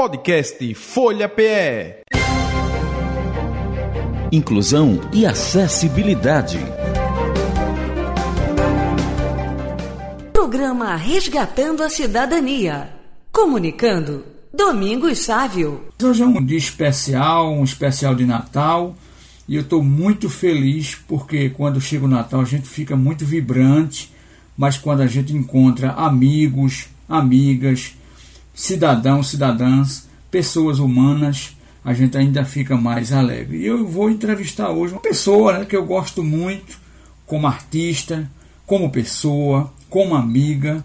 [0.00, 2.04] Podcast Folha PE.
[4.32, 6.58] Inclusão e acessibilidade.
[10.32, 12.88] Programa Resgatando a Cidadania.
[13.30, 14.24] Comunicando.
[14.50, 15.88] Domingos Sávio.
[16.02, 18.96] Hoje é um dia especial, um especial de Natal.
[19.46, 24.10] E eu estou muito feliz porque quando chega o Natal a gente fica muito vibrante,
[24.56, 27.99] mas quando a gente encontra amigos, amigas,
[28.60, 33.56] cidadãos, cidadãs, pessoas humanas, a gente ainda fica mais alegre.
[33.56, 36.78] E eu vou entrevistar hoje uma pessoa né, que eu gosto muito,
[37.26, 38.30] como artista,
[38.66, 40.84] como pessoa, como amiga,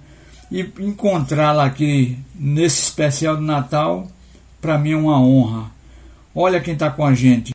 [0.50, 4.08] e encontrá-la aqui nesse especial de Natal,
[4.62, 5.70] para mim é uma honra.
[6.34, 7.52] Olha quem está com a gente.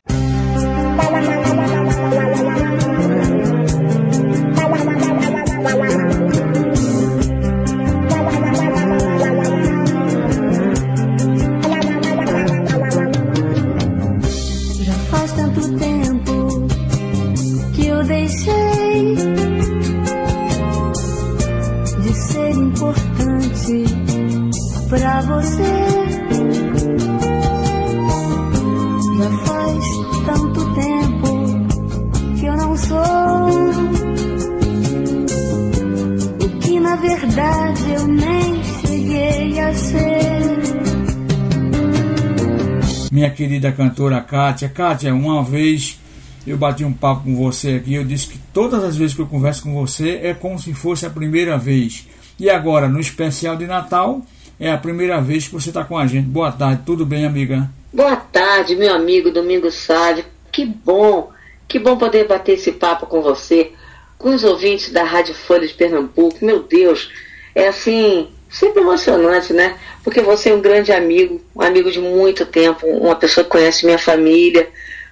[43.21, 44.67] Minha querida cantora Kátia.
[44.67, 45.99] Kátia, uma vez
[46.47, 49.27] eu bati um papo com você aqui, eu disse que todas as vezes que eu
[49.27, 52.07] converso com você é como se fosse a primeira vez.
[52.39, 54.25] E agora, no especial de Natal,
[54.59, 56.25] é a primeira vez que você está com a gente.
[56.25, 57.69] Boa tarde, tudo bem, amiga?
[57.93, 60.25] Boa tarde, meu amigo Domingos Sávio.
[60.51, 61.29] Que bom,
[61.67, 63.71] que bom poder bater esse papo com você,
[64.17, 66.43] com os ouvintes da Rádio Folha de Pernambuco.
[66.43, 67.11] Meu Deus,
[67.53, 69.77] é assim, sempre emocionante, né?
[70.03, 73.85] Porque você é um grande amigo, um amigo de muito tempo, uma pessoa que conhece
[73.85, 74.69] minha família,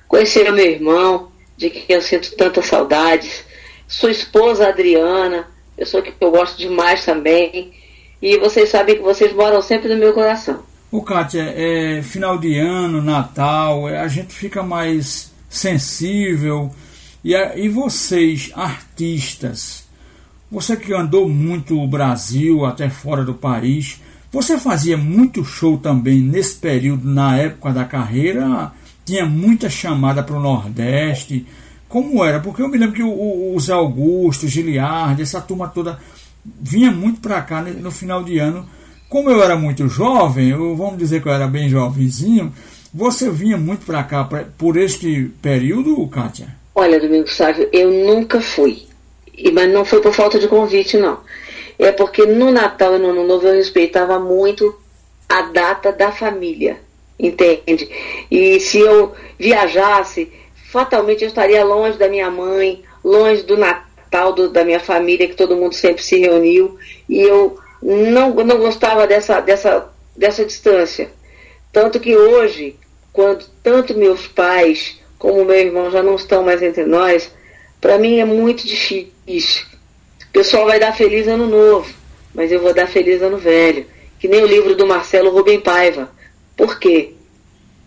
[0.07, 3.43] conheceu meu irmão, de quem eu sinto tantas saudades,
[3.87, 7.73] sua esposa Adriana, pessoa que eu gosto demais também,
[8.21, 10.63] e vocês sabem que vocês moram sempre no meu coração.
[10.91, 16.71] O Kátia, é final de ano, Natal, é, a gente fica mais sensível.
[17.23, 19.87] E, e vocês, artistas,
[20.51, 24.01] você que andou muito o Brasil, até fora do país,
[24.31, 28.71] você fazia muito show também nesse período, na época da carreira?
[29.05, 31.45] Tinha muita chamada para o Nordeste.
[31.87, 32.39] Como era?
[32.39, 35.99] Porque eu me lembro que o, o Zé Augusto, o Giliardi, essa turma toda
[36.61, 38.67] vinha muito para cá no final de ano.
[39.09, 42.53] Como eu era muito jovem, eu, vamos dizer que eu era bem jovenzinho,
[42.93, 46.55] você vinha muito para cá pra, por este período, Kátia?
[46.75, 48.88] Olha, Domingo Sávio, eu nunca fui.
[49.39, 51.19] E, mas não foi por falta de convite, não.
[51.77, 54.75] É porque no Natal e no Ano Novo eu respeitava muito
[55.27, 56.81] a data da família,
[57.17, 57.89] entende?
[58.29, 60.31] E se eu viajasse,
[60.71, 65.35] fatalmente eu estaria longe da minha mãe, longe do Natal do, da minha família, que
[65.35, 71.09] todo mundo sempre se reuniu, e eu não, não gostava dessa, dessa, dessa distância.
[71.71, 72.75] Tanto que hoje,
[73.13, 77.31] quando tanto meus pais como meu irmão já não estão mais entre nós,
[77.79, 79.11] para mim é muito difícil.
[79.37, 81.93] O pessoal vai dar feliz ano novo,
[82.33, 83.85] mas eu vou dar feliz ano velho.
[84.19, 86.11] Que nem o livro do Marcelo Rubem Paiva.
[86.57, 87.13] Por quê?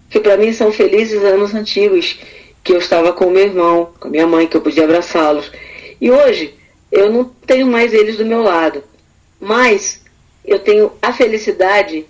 [0.05, 2.21] Porque para mim são felizes anos antigos,
[2.63, 5.51] que eu estava com meu irmão, com minha mãe, que eu podia abraçá-los.
[6.01, 6.55] E hoje
[6.93, 8.85] eu não tenho mais eles do meu lado,
[9.41, 10.03] mas
[10.45, 12.07] eu tenho a felicidade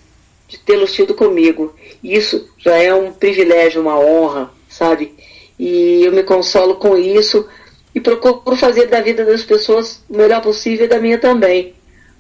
[0.46, 1.74] de tê-los tido comigo.
[2.04, 5.14] Isso já é um privilégio, uma honra, sabe?
[5.58, 7.48] E eu me consolo com isso
[7.94, 11.74] e procuro fazer da vida das pessoas o melhor possível e da minha também.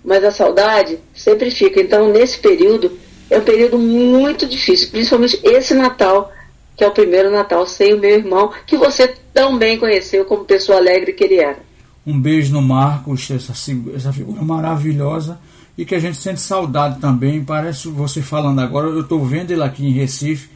[0.04, 1.80] Mas a saudade sempre fica.
[1.80, 2.92] Então, nesse período,
[3.30, 6.30] é um período muito difícil, principalmente esse Natal,
[6.76, 10.44] que é o primeiro Natal sem o meu irmão, que você tão bem conheceu como
[10.44, 11.58] pessoa alegre que ele era.
[12.06, 13.52] Um beijo no Marcos, essa,
[13.94, 15.38] essa figura maravilhosa
[15.78, 17.44] e que a gente sente saudade também.
[17.44, 20.50] Parece você falando agora, eu estou vendo ele aqui em Recife,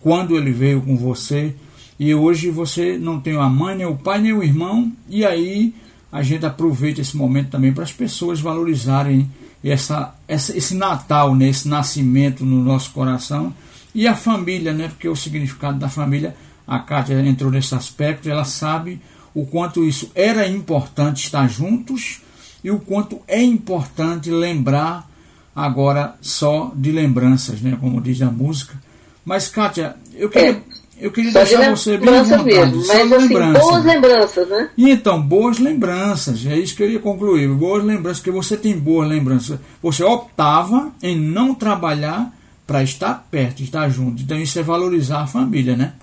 [0.00, 1.54] quando ele veio com você
[2.00, 5.74] e hoje você não tem a mãe, nem o pai, nem o irmão, e aí
[6.10, 9.30] a gente aproveita esse momento também para as pessoas valorizarem
[9.62, 13.54] essa, essa, esse Natal, né, esse nascimento no nosso coração,
[13.94, 16.34] e a família, né, porque o significado da família,
[16.66, 18.98] a Kátia entrou nesse aspecto, ela sabe
[19.34, 22.22] o quanto isso era importante estar juntos
[22.64, 25.06] e o quanto é importante lembrar
[25.54, 28.80] agora só de lembranças, né, como diz a música.
[29.22, 30.69] Mas, Kátia, eu queria.
[31.00, 32.44] Eu queria só deixar você bem à vontade.
[32.44, 33.60] Mesmo, só mas, assim, lembrança.
[33.60, 34.70] boas lembranças, né?
[34.76, 36.46] E então, boas lembranças.
[36.46, 37.48] É isso que eu ia concluir.
[37.48, 39.58] Boas lembranças, porque você tem boas lembranças.
[39.82, 42.32] Você optava em não trabalhar
[42.66, 44.22] para estar perto, estar junto.
[44.22, 45.94] Então isso é valorizar a família, né?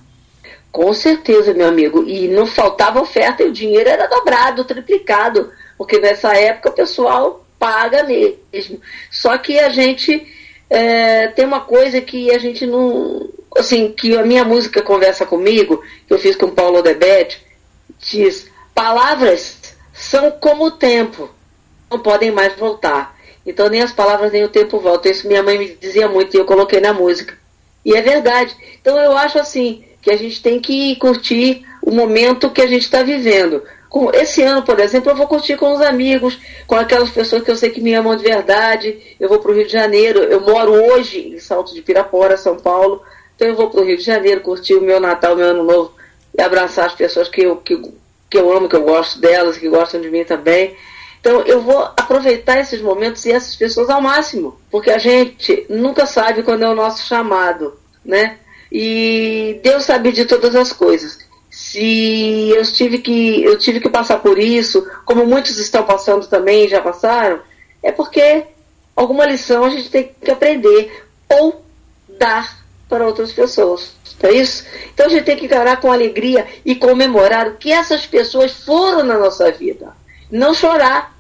[0.72, 2.04] Com certeza, meu amigo.
[2.08, 5.50] E não faltava oferta e o dinheiro era dobrado, triplicado.
[5.78, 8.82] Porque nessa época o pessoal paga mesmo.
[9.10, 10.28] Só que a gente
[10.70, 13.30] é, tem uma coisa que a gente não.
[13.56, 17.46] Assim, que a minha música conversa comigo, que eu fiz com Paulo Debete,
[18.00, 21.30] diz: palavras são como o tempo,
[21.90, 23.18] não podem mais voltar.
[23.46, 25.12] Então nem as palavras nem o tempo voltam.
[25.12, 27.38] Isso minha mãe me dizia muito e eu coloquei na música.
[27.84, 28.56] E é verdade.
[28.82, 32.84] Então eu acho assim que a gente tem que curtir o momento que a gente
[32.84, 33.64] está vivendo.
[34.14, 37.56] Esse ano, por exemplo, eu vou curtir com os amigos, com aquelas pessoas que eu
[37.56, 39.16] sei que me amam de verdade.
[39.18, 40.20] Eu vou para o Rio de Janeiro.
[40.20, 43.02] Eu moro hoje em Salto de Pirapora, São Paulo.
[43.38, 45.94] Então eu vou para o Rio de Janeiro curtir o meu Natal, meu Ano Novo
[46.36, 47.80] e abraçar as pessoas que eu, que,
[48.28, 50.76] que eu amo, que eu gosto delas, que gostam de mim também.
[51.20, 56.08] Então eu vou aproveitar esses momentos e essas pessoas ao máximo, porque a gente nunca
[56.08, 58.40] sabe quando é o nosso chamado, né?
[58.72, 61.20] E Deus sabe de todas as coisas.
[61.52, 66.68] Se eu tive que eu tive que passar por isso, como muitos estão passando também,
[66.68, 67.40] já passaram,
[67.84, 68.46] é porque
[68.96, 71.64] alguma lição a gente tem que aprender ou
[72.18, 73.94] dar para outras pessoas.
[74.22, 74.66] Não é isso?
[74.94, 79.04] Então a gente tem que encarar com alegria e comemorar o que essas pessoas foram
[79.04, 79.96] na nossa vida.
[80.32, 81.16] Não chorar,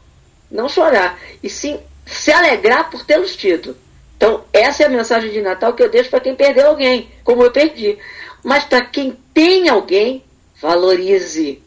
[0.49, 3.75] não chorar, e sim se alegrar por tê-los tido.
[4.15, 7.43] Então, essa é a mensagem de Natal que eu deixo para quem perdeu alguém, como
[7.43, 7.99] eu perdi.
[8.43, 10.23] Mas para quem tem alguém,
[10.59, 11.61] valorize,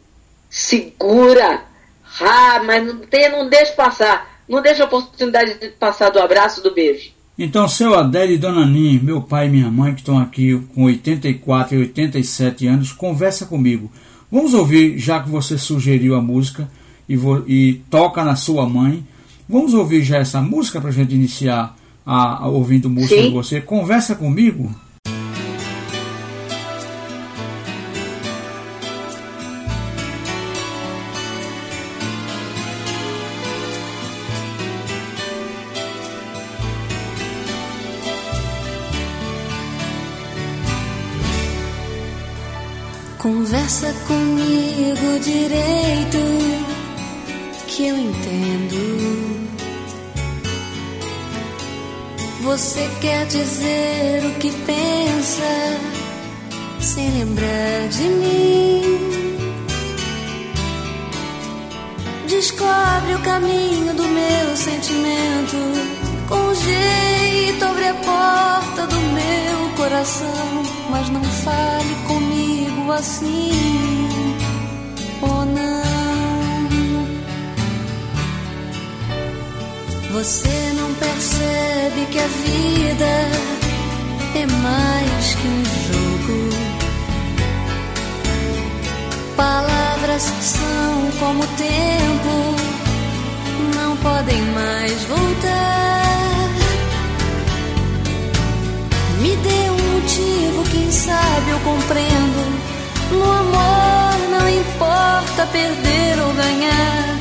[0.49, 1.63] segura.
[2.19, 4.43] Ah, mas não, tem, não deixe passar.
[4.49, 7.13] Não deixe a oportunidade de passar do abraço, do beijo.
[7.43, 10.83] Então, seu Adélio e Dona Nin, meu pai e minha mãe, que estão aqui com
[10.83, 13.91] 84 e 87 anos, conversa comigo.
[14.31, 16.69] Vamos ouvir, já que você sugeriu a música
[17.09, 17.17] e,
[17.47, 19.03] e toca na sua mãe,
[19.49, 23.29] vamos ouvir já essa música para a gente iniciar a, a ouvindo música Sim.
[23.29, 23.59] de você.
[23.59, 24.69] Conversa comigo.
[44.07, 46.17] Comigo direito,
[47.67, 49.41] que eu entendo.
[52.41, 55.79] Você quer dizer o que pensa,
[56.79, 58.81] sem lembrar de mim.
[62.27, 65.57] Descobre o caminho do meu sentimento,
[66.27, 72.30] com jeito abre a porta do meu coração, mas não fale comigo
[72.93, 73.51] assim
[75.21, 75.81] ou não.
[80.13, 83.29] Você não percebe que a vida
[84.35, 86.49] é mais que um jogo.
[89.35, 92.55] Palavras são como o tempo,
[93.75, 96.01] não podem mais voltar.
[99.21, 102.50] Me dê um motivo, quem sabe eu compreendo
[103.11, 107.17] no amor não importa perder ou ganhar,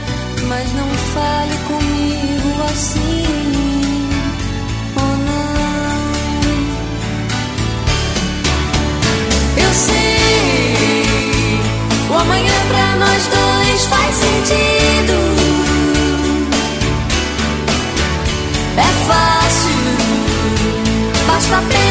[0.49, 3.25] mas não fale comigo assim.
[4.97, 6.71] Oh não.
[9.57, 11.61] Eu sei,
[12.09, 15.15] o amanhã pra nós dois faz sentido.
[18.77, 19.81] É fácil,
[21.27, 21.90] basta apenas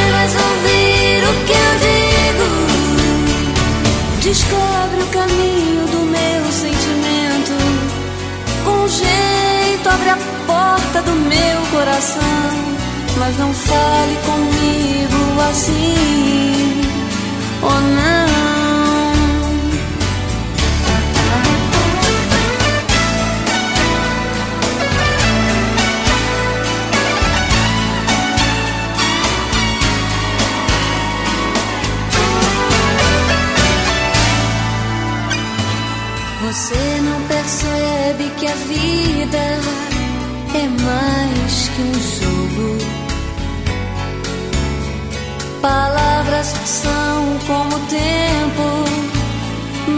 [4.29, 7.57] Descobre o caminho do meu sentimento.
[8.63, 12.21] Com jeito, abre a porta do meu coração.
[13.17, 16.81] Mas não fale comigo assim.
[17.63, 18.38] Oh não.
[36.59, 39.37] Você não percebe que a vida
[40.53, 42.77] é mais que um jogo.
[45.61, 48.65] Palavras são como o tempo,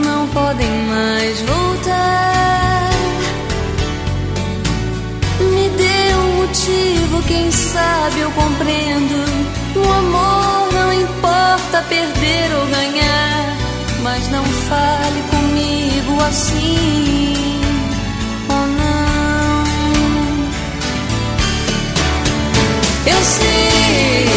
[0.06, 2.92] não podem mais voltar.
[5.40, 9.26] Me dê um motivo, quem sabe eu compreendo.
[9.74, 13.58] No amor não importa perder ou ganhar,
[14.04, 15.21] mas não fale
[16.24, 17.62] assim
[18.50, 19.64] ou não.
[23.06, 24.30] Eu sei.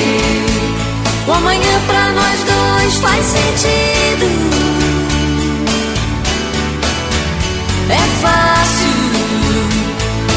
[1.26, 4.26] O amanhã pra nós dois faz sentido.
[7.91, 8.95] É fácil,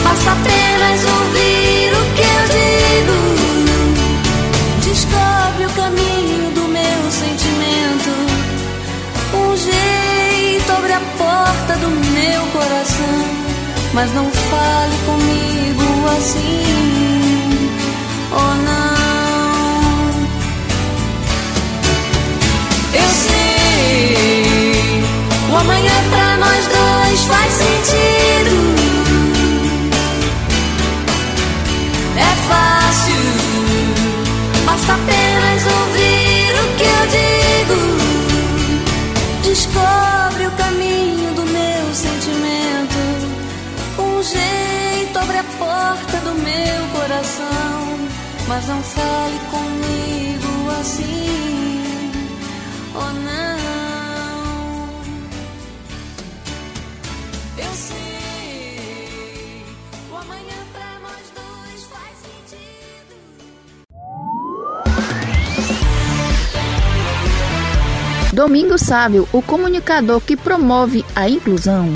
[0.04, 3.18] basta apenas ouvir o que eu digo.
[4.84, 6.07] Descobre o caminho
[11.58, 13.26] porta do meu coração.
[13.94, 17.70] Mas não fale comigo assim.
[18.32, 18.88] Oh não.
[22.94, 24.44] Eu sei,
[25.52, 28.78] o amanhã pra nós dois faz sentido.
[32.18, 33.24] É fácil,
[34.66, 36.07] basta apenas ouvir
[46.48, 47.98] meu coração.
[48.48, 51.84] Mas não fale comigo assim.
[52.96, 53.60] Oh não,
[57.58, 59.66] eu sei.
[60.10, 63.14] O amanhã pra nós dois faz sentido.
[68.34, 71.94] Domingo Sábio, o comunicador que promove a inclusão.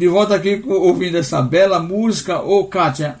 [0.00, 2.40] De volta aqui ouvindo essa bela música.
[2.40, 3.18] Ô Kátia,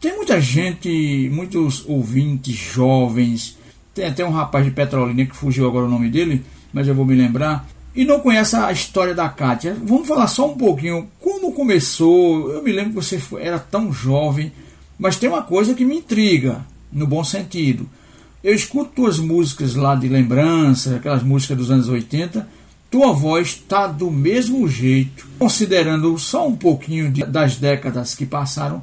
[0.00, 3.58] tem muita gente, muitos ouvintes jovens.
[3.92, 7.04] Tem até um rapaz de Petrolina que fugiu agora o nome dele, mas eu vou
[7.04, 7.68] me lembrar.
[7.94, 9.76] E não conhece a história da Kátia.
[9.84, 12.50] Vamos falar só um pouquinho como começou.
[12.50, 14.50] Eu me lembro que você era tão jovem,
[14.98, 17.86] mas tem uma coisa que me intriga, no bom sentido.
[18.42, 22.63] Eu escuto tuas músicas lá de lembrança, aquelas músicas dos anos 80.
[22.94, 28.80] Tua voz está do mesmo jeito, considerando só um pouquinho de, das décadas que passaram.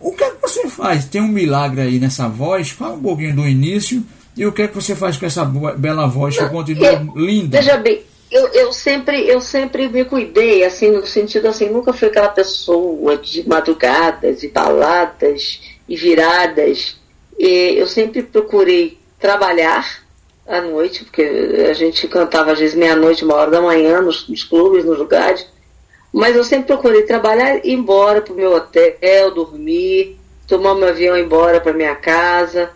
[0.00, 1.04] O que é que você faz?
[1.04, 2.70] Tem um milagre aí nessa voz?
[2.70, 4.02] Fala um pouquinho do início
[4.34, 7.58] e o que é que você faz com essa bela voz que continua eu, linda?
[7.58, 12.08] Veja bem, eu, eu, sempre, eu sempre me cuidei, assim, no sentido assim, nunca fui
[12.08, 16.96] aquela pessoa de madrugadas e baladas e viradas.
[17.38, 20.03] E eu sempre procurei trabalhar
[20.46, 21.22] à noite, porque
[21.68, 25.46] a gente cantava às vezes meia-noite, uma hora da manhã, nos, nos, clubes, nos lugares.
[26.12, 31.16] Mas eu sempre procurei trabalhar, ir embora para o meu hotel, dormir, tomar meu avião
[31.16, 32.70] e ir embora para minha casa.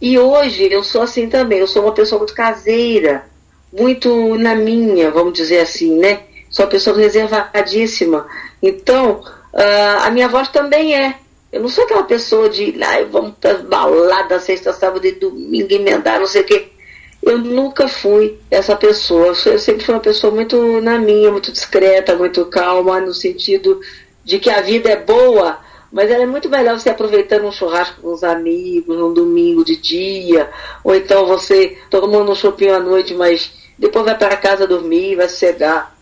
[0.00, 3.24] E hoje eu sou assim também, eu sou uma pessoa muito caseira,
[3.72, 6.22] muito na minha, vamos dizer assim, né?
[6.48, 8.26] Sou uma pessoa reservadíssima.
[8.62, 9.22] Então,
[9.52, 11.16] uh, a minha voz também é.
[11.52, 16.18] Eu não sou aquela pessoa de lá, vamos para balada sexta, sábado e domingo, emendar,
[16.18, 16.68] não sei o quê.
[17.22, 19.34] Eu nunca fui essa pessoa.
[19.46, 23.80] Eu sempre fui uma pessoa muito na minha, muito discreta, muito calma, no sentido
[24.24, 25.58] de que a vida é boa,
[25.92, 29.76] mas ela é muito melhor você aproveitando um churrasco com os amigos, num domingo de
[29.76, 30.50] dia,
[30.84, 35.28] ou então você tomando um shopping à noite, mas depois vai para casa dormir, vai
[35.28, 35.96] sossegar,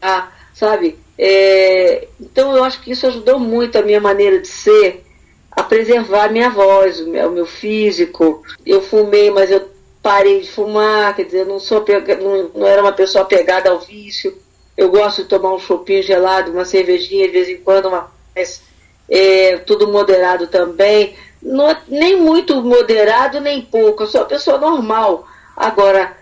[0.53, 0.99] sabe?
[1.17, 5.05] É, então eu acho que isso ajudou muito a minha maneira de ser,
[5.51, 8.43] a preservar a minha voz, o meu, o meu físico.
[8.67, 9.69] Eu fumei, mas eu
[10.09, 11.85] parei de fumar, quer dizer, não, sou
[12.23, 14.35] não, não era uma pessoa apegada ao vício.
[14.75, 17.91] Eu gosto de tomar um chopinho gelado, uma cervejinha de vez em quando,
[18.35, 18.63] mas
[19.07, 21.15] é, tudo moderado também.
[21.43, 24.03] Não, nem muito moderado, nem pouco.
[24.03, 25.29] Eu sou uma pessoa normal.
[25.55, 26.17] Agora,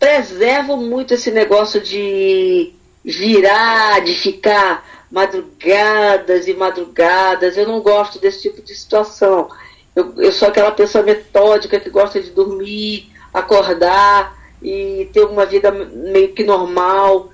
[0.00, 7.56] preservo muito esse negócio de virar, de ficar madrugadas e madrugadas.
[7.56, 9.48] Eu não gosto desse tipo de situação.
[9.94, 15.70] Eu, eu sou aquela pessoa metódica que gosta de dormir, acordar e ter uma vida
[15.70, 17.30] meio que normal,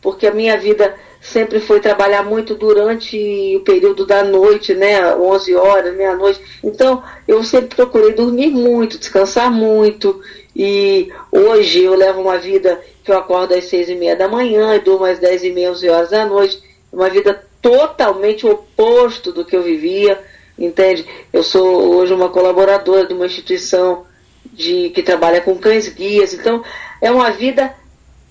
[0.00, 5.54] porque a minha vida sempre foi trabalhar muito durante o período da noite, né, 11
[5.56, 6.40] horas, meia-noite.
[6.62, 10.20] Então, eu sempre procurei dormir muito, descansar muito.
[10.54, 14.74] E hoje eu levo uma vida que eu acordo às seis e meia da manhã
[14.74, 16.62] e durmo às dez e meia, onze horas da noite.
[16.92, 20.18] Uma vida totalmente oposto do que eu vivia,
[20.58, 21.04] entende?
[21.32, 24.06] Eu sou hoje uma colaboradora de uma instituição
[24.56, 26.32] de, que trabalha com cães guias.
[26.32, 26.64] Então,
[27.00, 27.74] é uma vida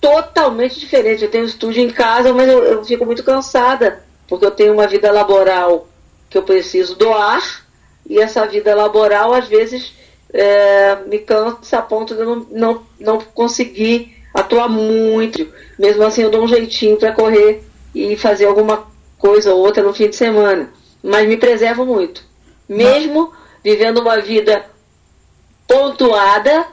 [0.00, 1.24] totalmente diferente.
[1.24, 4.86] Eu tenho estúdio em casa, mas eu, eu fico muito cansada, porque eu tenho uma
[4.86, 5.88] vida laboral
[6.28, 7.64] que eu preciso doar,
[8.08, 9.92] e essa vida laboral, às vezes,
[10.32, 15.48] é, me cansa a ponto de eu não, não, não conseguir atuar muito.
[15.78, 17.62] Mesmo assim, eu dou um jeitinho para correr
[17.94, 18.86] e fazer alguma
[19.18, 20.70] coisa ou outra no fim de semana.
[21.02, 22.22] Mas me preservo muito.
[22.68, 23.32] Mesmo
[23.64, 24.64] vivendo uma vida
[25.66, 26.66] pontuada,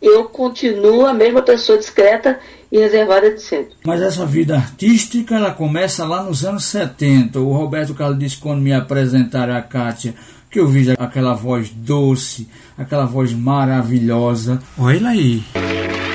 [0.00, 2.38] eu continuo a mesma pessoa discreta
[2.70, 3.74] e reservada de sempre.
[3.84, 7.40] Mas essa vida artística, ela começa lá nos anos 70.
[7.40, 10.14] O Roberto Carlos disse quando me apresentaram a Kátia
[10.50, 14.62] que eu vi aquela voz doce, aquela voz maravilhosa.
[14.78, 15.42] Olha aí.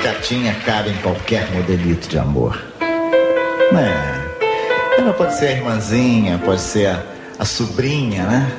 [0.01, 2.59] Catinha cabe em qualquer modelito de amor.
[2.81, 4.99] É.
[4.99, 7.03] Ela pode ser a irmãzinha, pode ser a,
[7.39, 8.51] a sobrinha, né?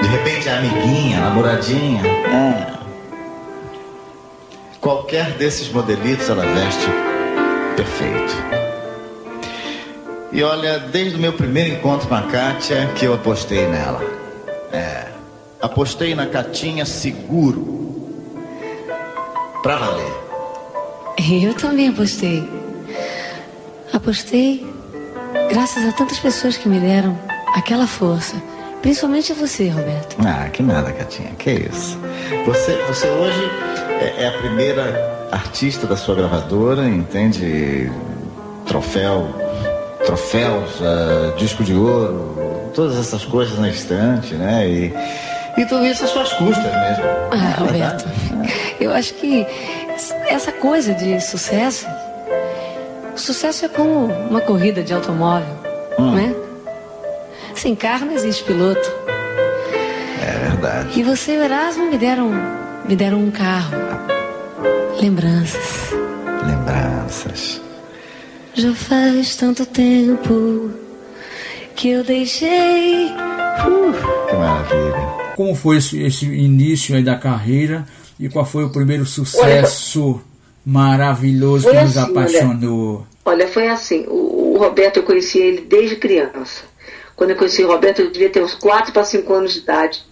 [0.00, 2.06] De repente a amiguinha, a namoradinha.
[2.06, 2.77] É.
[4.88, 6.86] Qualquer desses modelitos ela veste
[7.76, 8.34] perfeito.
[10.32, 14.00] E olha, desde o meu primeiro encontro com a Kátia que eu apostei nela.
[14.72, 15.08] É.
[15.60, 18.08] Apostei na Catinha seguro.
[19.62, 20.14] Pra valer.
[21.44, 22.48] Eu também apostei.
[23.92, 24.66] Apostei
[25.50, 27.18] graças a tantas pessoas que me deram
[27.48, 28.42] aquela força.
[28.80, 30.16] Principalmente a você, Roberto.
[30.26, 31.32] Ah, que nada, Catinha.
[31.38, 31.98] Que isso.
[32.46, 33.67] Você, você hoje
[34.00, 37.90] é, é a primeira artista da sua gravadora, entende?
[38.66, 39.28] Troféu,
[40.04, 44.68] troféus, uh, disco de ouro, todas essas coisas na estante, né?
[44.68, 44.94] E,
[45.56, 47.04] e tudo isso às suas custas mesmo.
[47.30, 48.04] Ah, Roberto,
[48.80, 49.46] eu acho que
[50.28, 51.86] essa coisa de sucesso,
[53.16, 55.54] sucesso é como uma corrida de automóvel,
[55.98, 56.14] hum.
[56.14, 56.34] né?
[57.54, 58.92] Sem carro não existe piloto.
[60.22, 61.00] É verdade.
[61.00, 62.30] E você e o Erasmo me deram,
[62.88, 63.76] me deram um carro.
[64.98, 65.92] Lembranças.
[66.46, 67.60] Lembranças.
[68.54, 70.70] Já faz tanto tempo
[71.76, 73.06] que eu deixei.
[73.06, 73.92] Uh.
[74.26, 75.18] Que maravilha.
[75.36, 77.86] Como foi esse, esse início aí da carreira
[78.18, 80.20] e qual foi o primeiro sucesso olha,
[80.64, 83.06] maravilhoso que nos assim, apaixonou?
[83.24, 84.06] Olha, olha, foi assim.
[84.08, 86.64] O, o Roberto eu conheci ele desde criança.
[87.14, 90.02] Quando eu conheci o Roberto, eu devia ter uns 4 para 5 anos de idade.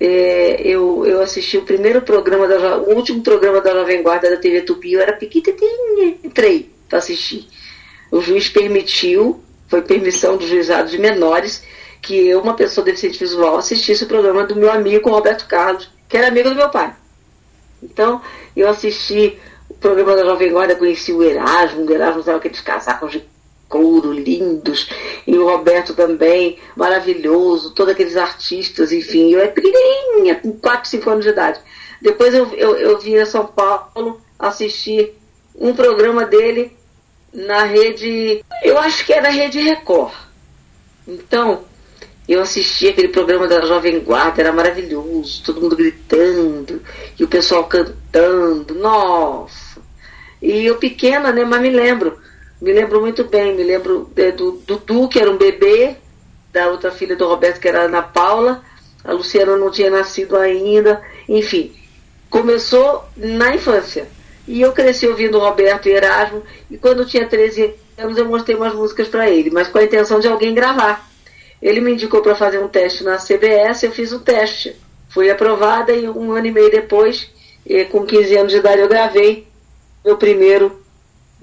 [0.00, 4.36] É, eu, eu assisti o primeiro programa, da, o último programa da Jovem Guarda da
[4.36, 7.48] TV Tupi, eu era pequenininha, entrei para assistir.
[8.10, 11.62] O juiz permitiu, foi permissão do juizado de menores,
[12.02, 16.16] que eu, uma pessoa deficiente visual, assistisse o programa do meu amigo Roberto Carlos, que
[16.16, 16.94] era amigo do meu pai.
[17.82, 18.20] Então,
[18.56, 23.12] eu assisti o programa da Jovem Guarda, conheci o Erasmo, o Erasmo usava aqueles casacos
[23.12, 23.33] de
[23.74, 24.88] couro lindos,
[25.26, 29.32] e o Roberto também, maravilhoso, todos aqueles artistas, enfim.
[29.32, 31.58] Eu era pequenininha, com 4, 5 anos de idade.
[32.00, 35.12] Depois eu, eu, eu vim a São Paulo assistir
[35.56, 36.70] um programa dele
[37.32, 40.12] na rede, eu acho que era a Rede Record.
[41.08, 41.64] Então,
[42.28, 46.80] eu assisti aquele programa da Jovem Guarda, era maravilhoso, todo mundo gritando,
[47.18, 49.82] e o pessoal cantando, nossa.
[50.40, 52.22] E eu pequena, né, mas me lembro
[52.64, 55.96] me lembro muito bem, me lembro é, do Dudu, que era um bebê,
[56.50, 58.64] da outra filha do Roberto, que era a Ana Paula,
[59.04, 61.74] a Luciana não tinha nascido ainda, enfim.
[62.30, 64.08] Começou na infância.
[64.48, 68.56] E eu cresci ouvindo Roberto e Erasmo, e quando eu tinha 13 anos eu mostrei
[68.56, 71.06] umas músicas para ele, mas com a intenção de alguém gravar.
[71.60, 74.74] Ele me indicou para fazer um teste na CBS, eu fiz o teste.
[75.10, 77.30] Fui aprovada e um ano e meio depois,
[77.90, 79.46] com 15 anos de idade, eu gravei
[80.02, 80.83] meu primeiro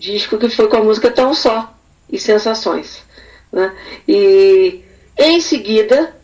[0.01, 1.71] disco que foi com a música Tão Só
[2.11, 3.03] e Sensações.
[3.51, 3.71] Né?
[4.07, 4.81] E
[5.17, 6.15] em seguida,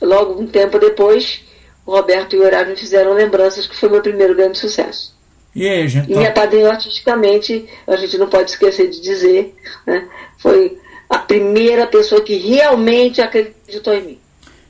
[0.00, 1.42] logo um tempo depois,
[1.84, 5.12] o Roberto e o Horário me fizeram lembranças que foi meu primeiro grande sucesso.
[5.54, 6.10] E aí, gente?
[6.10, 9.54] E me apadrinhou artisticamente, a gente não pode esquecer de dizer,
[9.86, 10.08] né?
[10.38, 14.18] foi a primeira pessoa que realmente acreditou em mim.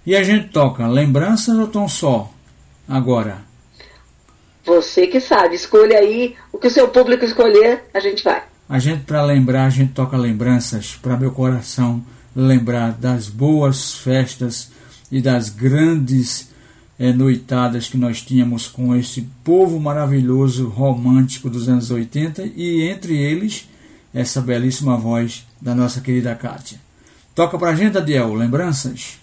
[0.06, 2.30] E a gente toca lembranças ou tom só?
[2.88, 3.42] Agora.
[4.64, 8.42] Você que sabe, escolha aí o que o seu público escolher, a gente vai.
[8.68, 12.02] A gente, para lembrar, a gente toca lembranças para meu coração,
[12.34, 14.70] lembrar das boas festas
[15.12, 16.48] e das grandes
[16.98, 23.16] é, noitadas que nós tínhamos com esse povo maravilhoso, romântico dos anos 80 e entre
[23.16, 23.68] eles
[24.12, 26.78] essa belíssima voz da nossa querida Kátia.
[27.34, 29.18] Toca pra gente, Adiel, lembranças?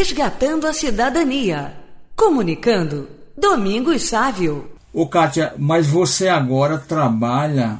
[0.00, 1.74] Resgatando a Cidadania.
[2.16, 4.70] Comunicando Domingos Sávio.
[4.94, 7.76] Ô Kátia, mas você agora trabalha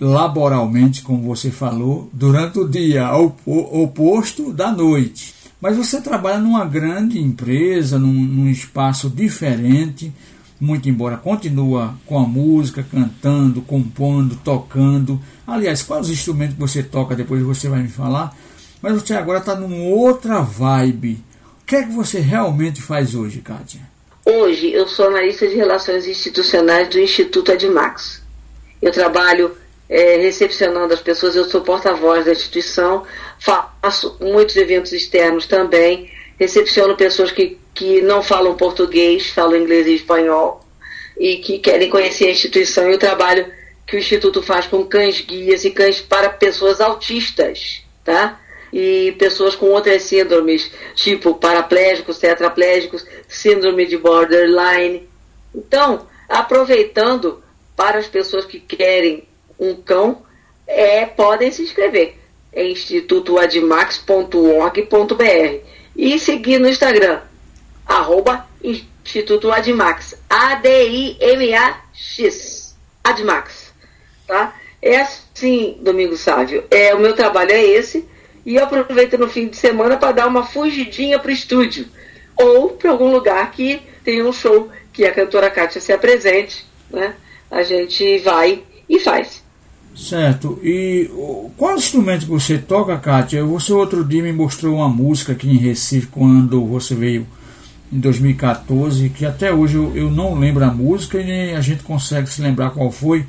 [0.00, 5.32] laboralmente, como você falou, durante o dia, ao oposto da noite.
[5.60, 10.12] Mas você trabalha numa grande empresa, num, num espaço diferente,
[10.60, 15.20] muito embora continua com a música, cantando, compondo, tocando.
[15.46, 18.36] Aliás, quais os instrumentos que você toca, depois você vai me falar.
[18.82, 21.22] Mas você agora está numa outra vibe.
[21.66, 23.80] Que é que você realmente faz hoje, Kátia?
[24.24, 28.22] Hoje eu sou analista de relações institucionais do Instituto Admax.
[28.82, 29.56] Eu trabalho
[29.88, 33.04] é, recepcionando as pessoas, eu sou porta-voz da instituição,
[33.38, 39.94] faço muitos eventos externos também, recepciono pessoas que, que não falam português, falam inglês e
[39.94, 40.64] espanhol
[41.18, 43.46] e que querem conhecer a instituição e o trabalho
[43.86, 48.40] que o Instituto faz com cães guias e cães para pessoas autistas, tá?
[48.76, 55.08] E pessoas com outras síndromes, tipo paraplégicos, tetraplégicos, síndrome de borderline.
[55.54, 57.40] Então, aproveitando
[57.76, 59.28] para as pessoas que querem
[59.60, 60.24] um cão,
[60.66, 62.16] é, podem se inscrever
[62.52, 65.60] em institutoadmax.org.br
[65.96, 67.20] e seguir no Instagram,
[67.86, 71.14] arroba Instituto Admax, A-D-I-M-A-X,
[73.02, 73.72] Admax,
[74.26, 74.54] tá?
[74.80, 78.08] É assim, Domingo Sávio, é, o meu trabalho é esse,
[78.44, 81.86] e eu aproveito no fim de semana para dar uma fugidinha para o estúdio,
[82.36, 87.14] ou para algum lugar que tenha um show que a cantora Kátia se apresente, né?
[87.50, 89.42] A gente vai e faz.
[89.96, 90.58] Certo.
[90.62, 91.08] E
[91.56, 93.44] qual instrumento você toca, Kátia?
[93.44, 97.26] Você outro dia me mostrou uma música aqui em Recife quando você veio
[97.92, 101.84] em 2014, que até hoje eu, eu não lembro a música e nem a gente
[101.84, 103.24] consegue se lembrar qual foi.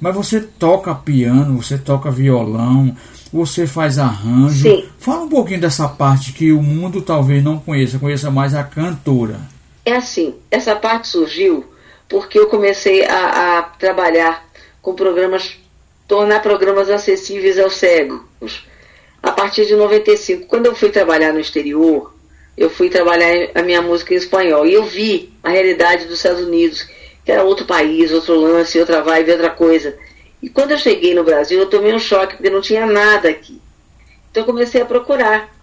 [0.00, 2.96] Mas você toca piano, você toca violão,
[3.32, 4.62] você faz arranjo.
[4.62, 4.84] Sim.
[4.98, 9.40] Fala um pouquinho dessa parte que o mundo talvez não conheça, conheça mais a cantora.
[9.84, 11.64] É assim, essa parte surgiu
[12.08, 14.44] porque eu comecei a, a trabalhar
[14.82, 15.56] com programas,
[16.08, 18.66] tornar programas acessíveis aos cegos.
[19.22, 22.12] A partir de 95, quando eu fui trabalhar no exterior,
[22.56, 24.66] eu fui trabalhar a minha música em espanhol.
[24.66, 26.88] E eu vi a realidade dos Estados Unidos,
[27.24, 29.96] que era outro país, outro lance, outra vibe, outra coisa.
[30.42, 33.60] E quando eu cheguei no Brasil, eu tomei um choque, porque não tinha nada aqui.
[34.30, 35.54] Então eu comecei a procurar,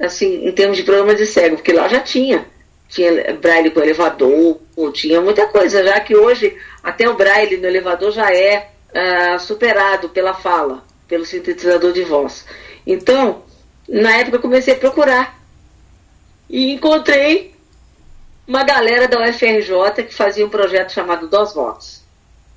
[0.00, 2.46] assim, em termos de programa de cego, porque lá já tinha.
[2.88, 4.60] Tinha braille com elevador,
[4.92, 10.08] tinha muita coisa, já que hoje até o braille no elevador já é uh, superado
[10.08, 12.46] pela fala, pelo sintetizador de voz.
[12.86, 13.42] Então,
[13.88, 15.36] na época eu comecei a procurar
[16.48, 17.54] e encontrei
[18.46, 22.04] uma galera da UFRJ que fazia um projeto chamado Dos Vox,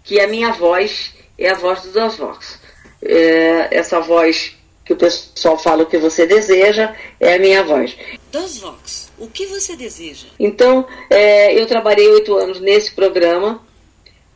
[0.04, 2.60] que a minha voz é a voz do Dos Vox.
[3.02, 7.96] É, essa voz que o pessoal fala o que você deseja é a minha voz.
[8.32, 10.28] Dos Vox, o que você deseja?
[10.38, 13.64] Então, é, eu trabalhei oito anos nesse programa,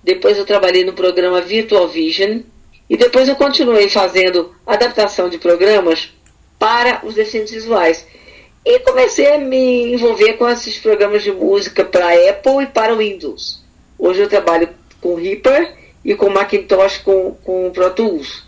[0.03, 2.41] depois eu trabalhei no programa Virtual Vision,
[2.89, 6.13] e depois eu continuei fazendo adaptação de programas
[6.59, 8.05] para os deficientes visuais.
[8.65, 13.61] E comecei a me envolver com esses programas de música para Apple e para Windows.
[13.97, 14.69] Hoje eu trabalho
[15.01, 18.43] com Reaper e com Macintosh com, com Pro Tools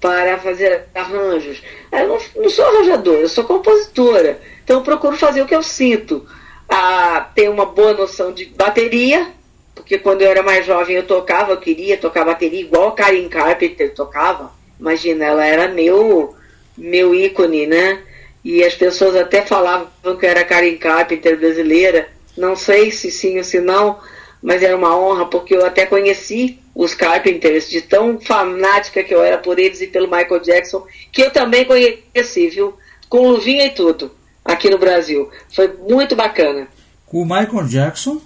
[0.00, 1.62] para fazer arranjos.
[1.90, 4.40] Eu não, não sou arranjadora, eu sou compositora.
[4.62, 6.26] Então procuro fazer o que eu sinto.
[6.68, 9.26] Ah, ter uma boa noção de bateria,
[9.74, 13.28] porque quando eu era mais jovem eu tocava, eu queria tocar bateria igual a Karen
[13.28, 14.52] Carpenter tocava.
[14.78, 16.34] Imagina, ela era meu,
[16.76, 18.02] meu ícone, né?
[18.44, 22.08] e as pessoas até falavam que eu era Karen Carpenter brasileira.
[22.36, 23.98] Não sei se sim ou se não,
[24.42, 29.22] mas era uma honra, porque eu até conheci os Carpenters, de tão fanática que eu
[29.22, 32.74] era por eles e pelo Michael Jackson, que eu também conheci, viu?
[33.08, 34.12] Com luvinha e tudo,
[34.44, 35.28] aqui no Brasil.
[35.52, 36.68] Foi muito bacana.
[37.06, 38.20] Com o Michael Jackson?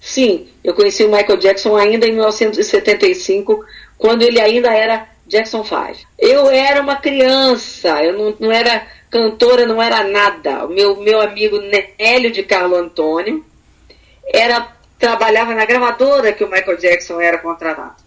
[0.00, 3.64] Sim, eu conheci o Michael Jackson ainda em 1975,
[3.96, 6.06] quando ele ainda era Jackson 5.
[6.18, 10.64] Eu era uma criança, eu não, não era cantora, não era nada.
[10.64, 13.44] O meu, meu amigo Nélio de Carlo Antônio
[14.32, 18.06] era trabalhava na gravadora que o Michael Jackson era contratado.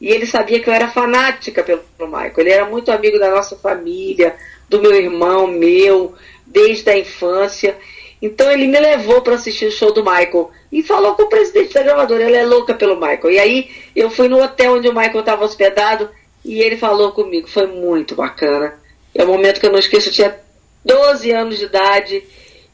[0.00, 2.32] E ele sabia que eu era fanática pelo, Michael.
[2.36, 4.36] Ele era muito amigo da nossa família,
[4.68, 7.76] do meu irmão, meu, desde a infância.
[8.20, 11.72] Então ele me levou para assistir o show do Michael e falou com o presidente
[11.72, 13.30] da gravadora, ela é louca pelo Michael.
[13.30, 16.10] E aí eu fui no hotel onde o Michael estava hospedado
[16.44, 18.78] e ele falou comigo, foi muito bacana.
[19.14, 20.38] É um momento que eu não esqueço, eu tinha
[20.84, 22.22] 12 anos de idade.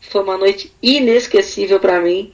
[0.01, 2.33] Foi uma noite inesquecível para mim,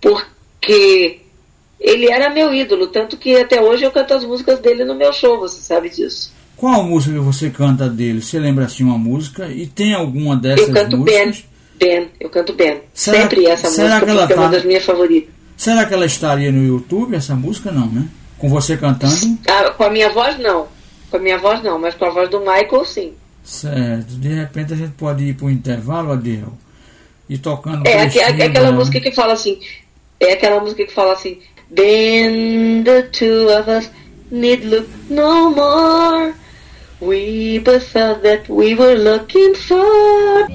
[0.00, 0.26] porque
[0.68, 5.12] ele era meu ídolo, tanto que até hoje eu canto as músicas dele no meu
[5.12, 6.32] show, você sabe disso.
[6.56, 8.20] Qual música que você canta dele?
[8.20, 9.48] Você lembra assim uma música?
[9.48, 11.36] E tem alguma dessas eu canto músicas?
[11.36, 12.82] Ben, Ben, eu canto Ben.
[12.92, 15.30] Será, Sempre essa será música, que ela tá, é uma das minhas favoritas.
[15.56, 17.72] Será que ela estaria no YouTube, essa música?
[17.72, 18.06] Não, né?
[18.36, 19.38] Com você cantando?
[19.48, 20.68] Ah, com a minha voz, não.
[21.10, 21.78] Com a minha voz, não.
[21.78, 23.14] Mas com a voz do Michael, sim.
[23.42, 24.12] Certo.
[24.12, 26.52] De repente a gente pode ir para o intervalo, Adel,
[27.28, 27.86] e tocando.
[27.86, 29.58] É, é aquela música que fala assim.
[30.20, 31.40] É aquela música que fala assim.
[31.74, 33.90] Then the two of us
[34.30, 36.34] need look no more.
[37.00, 40.46] We both felt that we were looking for.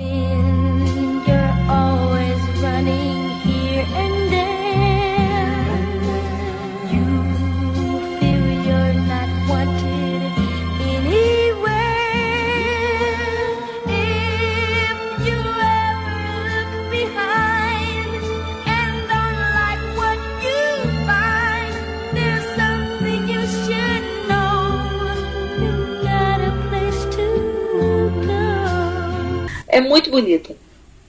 [29.76, 30.56] É muito bonita.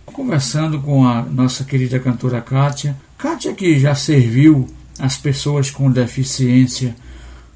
[0.07, 2.97] Conversando com a nossa querida cantora Kátia.
[3.17, 4.67] Kátia que já serviu
[4.99, 6.97] as pessoas com deficiência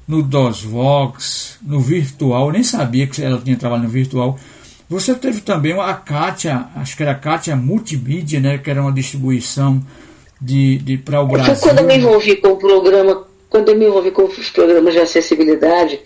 [0.07, 4.39] no DOSVox, no virtual, eu nem sabia que ela tinha trabalho no virtual.
[4.87, 8.93] Você teve também a Kátia, acho que era a Kátia Multimídia, né, que era uma
[8.93, 9.81] distribuição
[10.39, 11.55] de, de para o Brasil.
[11.57, 14.93] Foi quando eu me envolvi com o programa, quando eu me envolvi com os programas
[14.93, 15.99] de acessibilidade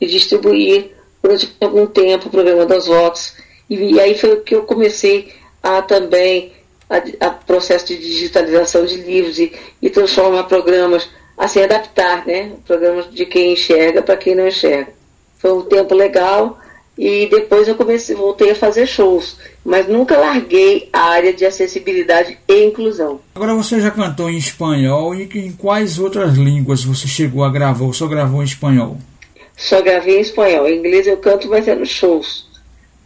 [0.00, 3.41] e distribuí durante algum tempo o programa das Vox
[3.72, 5.32] e, e aí foi que eu comecei
[5.62, 6.52] a também
[6.90, 11.08] a, a processo de digitalização de livros e, e transformar programas,
[11.38, 12.52] assim, adaptar, né?
[12.66, 14.92] Programas de quem enxerga para quem não enxerga.
[15.38, 16.58] Foi um tempo legal
[16.96, 22.38] e depois eu comecei, voltei a fazer shows, mas nunca larguei a área de acessibilidade
[22.46, 23.20] e inclusão.
[23.34, 27.86] Agora você já cantou em espanhol e em quais outras línguas você chegou a gravar
[27.86, 28.98] ou só gravou em espanhol?
[29.56, 30.68] Só gravei em espanhol.
[30.68, 32.46] Em inglês eu canto, mas é nos shows.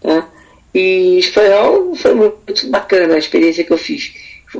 [0.01, 0.29] Tá?
[0.77, 2.37] E espanhol foi muito
[2.69, 4.13] bacana a experiência que eu fiz.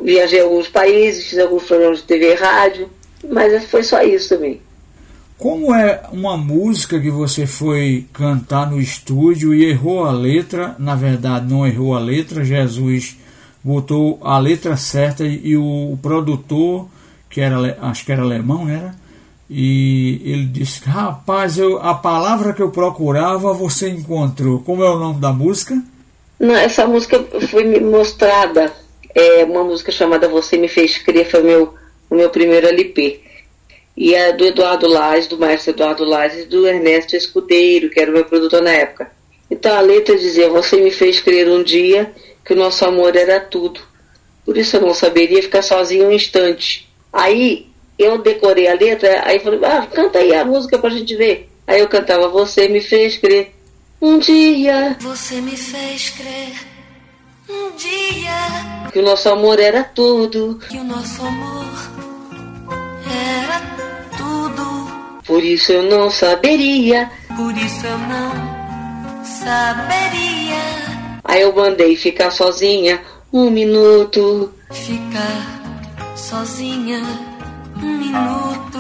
[0.03, 2.89] Viajei a alguns países, fiz alguns programas de TV e rádio,
[3.31, 4.63] mas foi só isso também.
[5.37, 10.75] Como é uma música que você foi cantar no estúdio e errou a letra?
[10.79, 12.43] Na verdade, não errou a letra.
[12.43, 13.19] Jesus
[13.63, 16.89] botou a letra certa e, o, produtor,
[17.29, 18.95] que era, acho que era alemão, né?
[19.51, 24.61] E ele disse: Rapaz, eu, a palavra que eu procurava você encontrou.
[24.61, 25.79] Como é o nome da música?
[26.39, 28.73] Não, essa música foi me mostrada.
[29.15, 31.75] É uma música chamada Você Me Fez Crer, foi meu,
[32.11, 33.21] o meu primeiro LP.
[33.97, 38.11] E é do Eduardo Lages, do maestro Eduardo Lages e do Ernesto Escudeiro, que era
[38.11, 39.11] o meu produtor na época.
[39.51, 42.13] Então a letra dizia: Você me fez crer um dia
[42.45, 43.81] que o nosso amor era tudo.
[44.45, 46.87] Por isso eu não saberia ficar sozinho um instante.
[47.11, 47.67] Aí
[47.99, 51.49] eu decorei a letra, aí falei: Ah, canta aí a música pra gente ver.
[51.67, 53.56] Aí eu cantava: Você me fez crer
[54.01, 54.97] um dia.
[55.01, 56.55] Você me fez crer
[57.49, 60.59] um dia que o nosso amor era tudo.
[60.71, 61.67] Que o nosso amor
[63.05, 63.61] era
[64.17, 64.91] tudo.
[65.27, 67.11] Por isso eu não saberia.
[67.37, 70.57] Por isso eu não saberia.
[71.23, 74.51] Aí eu mandei ficar sozinha um minuto.
[74.73, 77.03] Ficar sozinha
[77.77, 78.76] um minuto.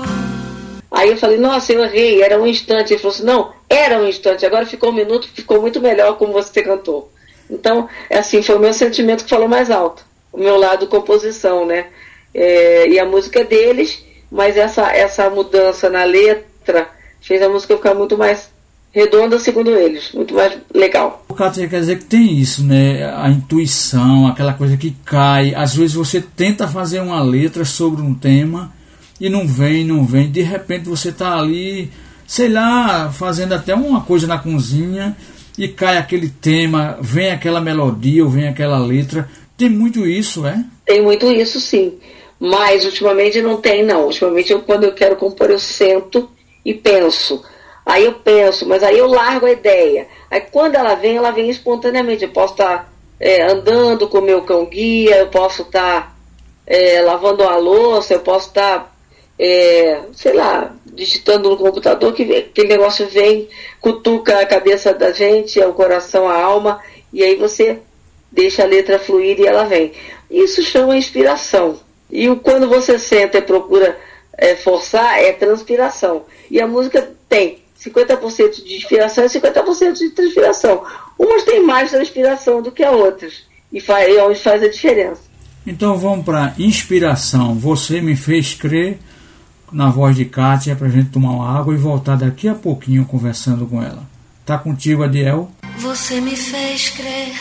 [0.97, 2.95] Aí eu falei, nossa, eu errei, era um instante.
[2.95, 6.33] Ele falou assim, não, era um instante, agora ficou um minuto, ficou muito melhor como
[6.33, 7.13] você cantou.
[7.51, 10.07] Então, assim, foi o meu sentimento que falou mais alto.
[10.33, 11.89] O meu lado composição, né?
[12.33, 16.89] É, e a música é deles, mas essa, essa mudança na letra
[17.21, 18.51] fez a música ficar muito mais
[18.91, 21.27] redonda, segundo eles, muito mais legal.
[21.29, 23.05] O Cátia quer dizer que tem isso, né?
[23.15, 25.55] A intuição, aquela coisa que cai.
[25.55, 28.75] Às vezes você tenta fazer uma letra sobre um tema
[29.21, 30.31] e não vem, não vem.
[30.31, 31.91] De repente você está ali,
[32.27, 35.17] sei lá, fazendo até uma coisa na cozinha
[35.59, 39.29] e cai aquele tema, vem aquela melodia ou vem aquela letra.
[39.57, 40.65] Tem muito isso, é?
[40.85, 41.95] Tem muito isso, sim.
[42.39, 44.05] Mas ultimamente não tem, não.
[44.05, 46.29] Ultimamente, eu, quando eu quero compor, eu sento
[46.65, 47.43] e penso
[47.87, 50.09] Aí eu penso, mas aí eu largo a ideia.
[50.29, 52.25] Aí quando ela vem, ela vem espontaneamente.
[52.25, 52.89] Eu posso estar tá,
[53.21, 56.13] é, andando com o meu cão guia, eu posso estar tá,
[56.67, 58.91] é, lavando uma louça, eu posso estar, tá,
[59.39, 63.49] é, sei lá, digitando no computador, que aquele negócio vem,
[63.81, 66.81] cutuca a cabeça da gente, o coração, a alma,
[67.13, 67.79] e aí você
[68.33, 69.93] deixa a letra fluir e ela vem.
[70.31, 71.79] Isso chama inspiração.
[72.11, 73.99] E quando você senta e procura
[74.37, 76.25] é, forçar, é transpiração.
[76.51, 80.83] E a música tem 50% de inspiração e 50% de transpiração.
[81.19, 83.47] Umas têm mais transpiração do que as outras.
[83.73, 85.23] E faz, é onde faz a diferença.
[85.67, 87.55] Então vamos para inspiração.
[87.57, 88.99] Você me fez crer
[89.73, 93.05] na voz de Kátia para a gente tomar uma água e voltar daqui a pouquinho
[93.05, 94.03] conversando com ela.
[94.45, 95.51] Tá contigo, Adiel?
[95.79, 97.35] Você me fez crer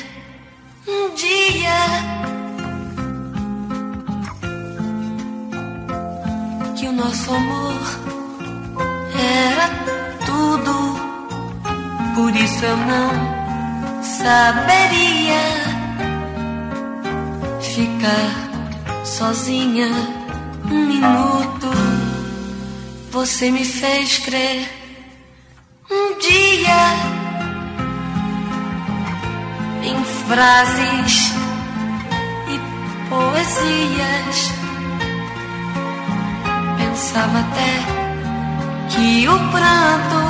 [0.87, 1.75] um dia
[6.75, 7.81] que o nosso amor
[9.13, 9.69] era
[10.25, 10.95] tudo,
[12.15, 13.35] por isso eu não
[14.03, 15.75] saberia
[17.61, 19.87] ficar sozinha
[20.71, 21.84] um minuto.
[23.15, 24.69] Você me fez crer
[25.89, 26.83] um dia
[29.83, 31.31] em frases
[32.49, 32.59] e
[33.09, 34.51] poesias.
[36.77, 37.73] Pensava até
[38.89, 40.21] que o pranto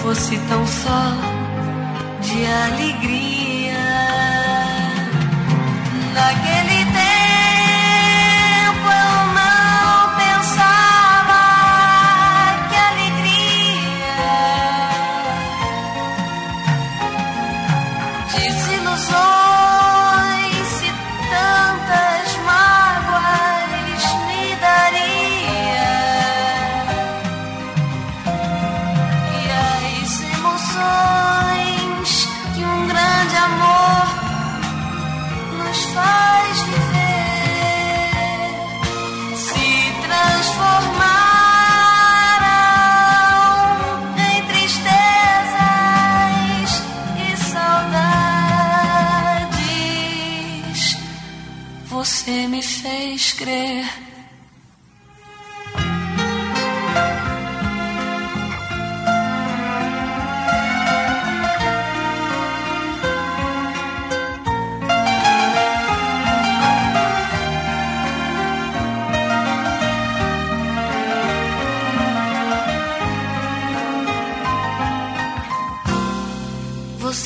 [0.00, 1.12] fosse tão só
[2.20, 3.74] de alegria
[6.14, 6.77] naquele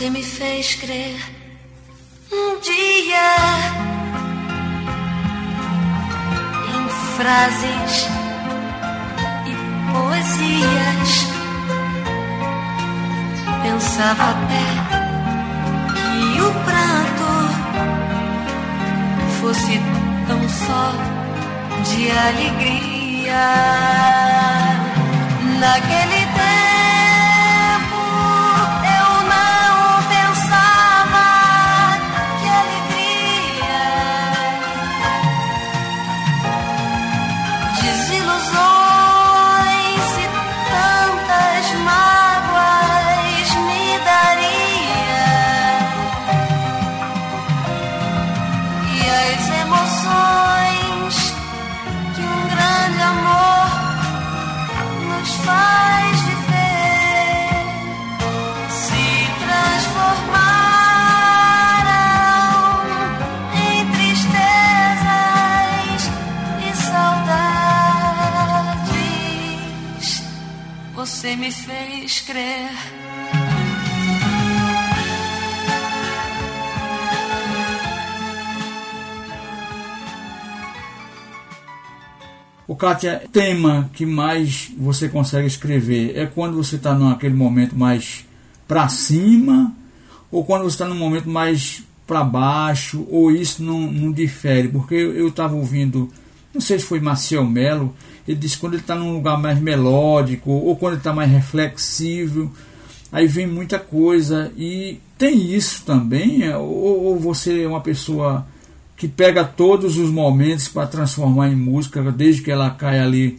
[0.03, 1.32] Você me fez crer
[7.23, 8.09] frases
[9.47, 9.55] e
[9.93, 11.11] poesias.
[13.63, 14.67] Pensava até
[15.95, 17.31] que o pranto
[19.41, 19.75] fosse
[20.27, 20.87] tão só
[21.85, 23.45] de alegria.
[25.61, 26.22] Naquele
[72.33, 72.71] crer.
[82.67, 88.25] O Kátia, tema que mais você consegue escrever é quando você está naquele momento mais
[88.67, 89.75] para cima
[90.31, 94.69] ou quando você está num momento mais para baixo ou isso não, não difere?
[94.69, 96.11] Porque eu estava ouvindo,
[96.53, 97.95] não sei se foi Maciel Melo,
[98.27, 102.51] ele que quando ele está num lugar mais melódico ou quando ele está mais reflexível,
[103.11, 106.53] aí vem muita coisa e tem isso também?
[106.55, 108.47] Ou, ou você é uma pessoa
[108.97, 113.39] que pega todos os momentos para transformar em música, desde que ela cai ali,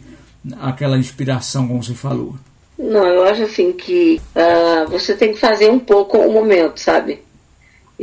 [0.60, 2.34] aquela inspiração, como você falou?
[2.78, 7.23] Não, eu acho assim que uh, você tem que fazer um pouco o momento, sabe?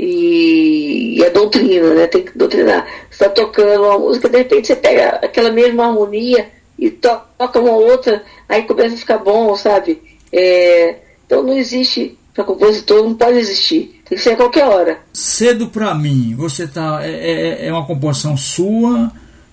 [0.03, 2.07] E, e a doutrina, né?
[2.07, 2.87] Tem que doutrinar.
[3.07, 6.49] Você está tocando uma música, de repente você pega aquela mesma harmonia
[6.79, 10.01] e to toca uma outra, aí começa a ficar bom, sabe?
[10.33, 14.01] É, então não existe, para compositor não pode existir.
[14.09, 14.97] Tem que ser a qualquer hora.
[15.13, 19.11] Cedo para mim, você tá é, é, é, uma composição sua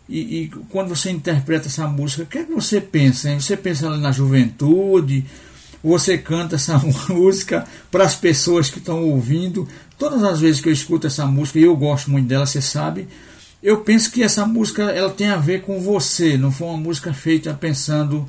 [0.08, 3.28] e, e, quando você interpreta essa música, o que é que você pensa?
[3.28, 3.38] Hein?
[3.38, 5.26] Você pensa na juventude?
[5.84, 6.78] Você canta essa
[7.12, 9.68] música para as pessoas que estão ouvindo?
[9.98, 13.08] Todas as vezes que eu escuto essa música e eu gosto muito dela, você sabe,
[13.60, 16.36] eu penso que essa música ela tem a ver com você.
[16.36, 18.28] Não foi uma música feita pensando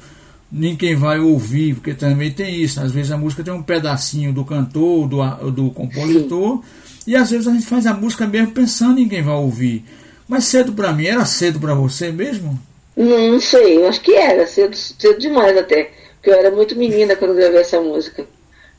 [0.52, 2.82] nem quem vai ouvir, porque também tem isso.
[2.82, 6.64] Às vezes a música tem um pedacinho do cantor, do, do compositor,
[7.06, 9.86] e às vezes a gente faz a música mesmo pensando em quem vai ouvir.
[10.28, 12.60] Mas cedo para mim, era cedo para você mesmo?
[12.98, 15.92] Não, não sei, eu acho que era, cedo, cedo demais até.
[16.16, 18.26] Porque eu era muito menina quando gravei essa música.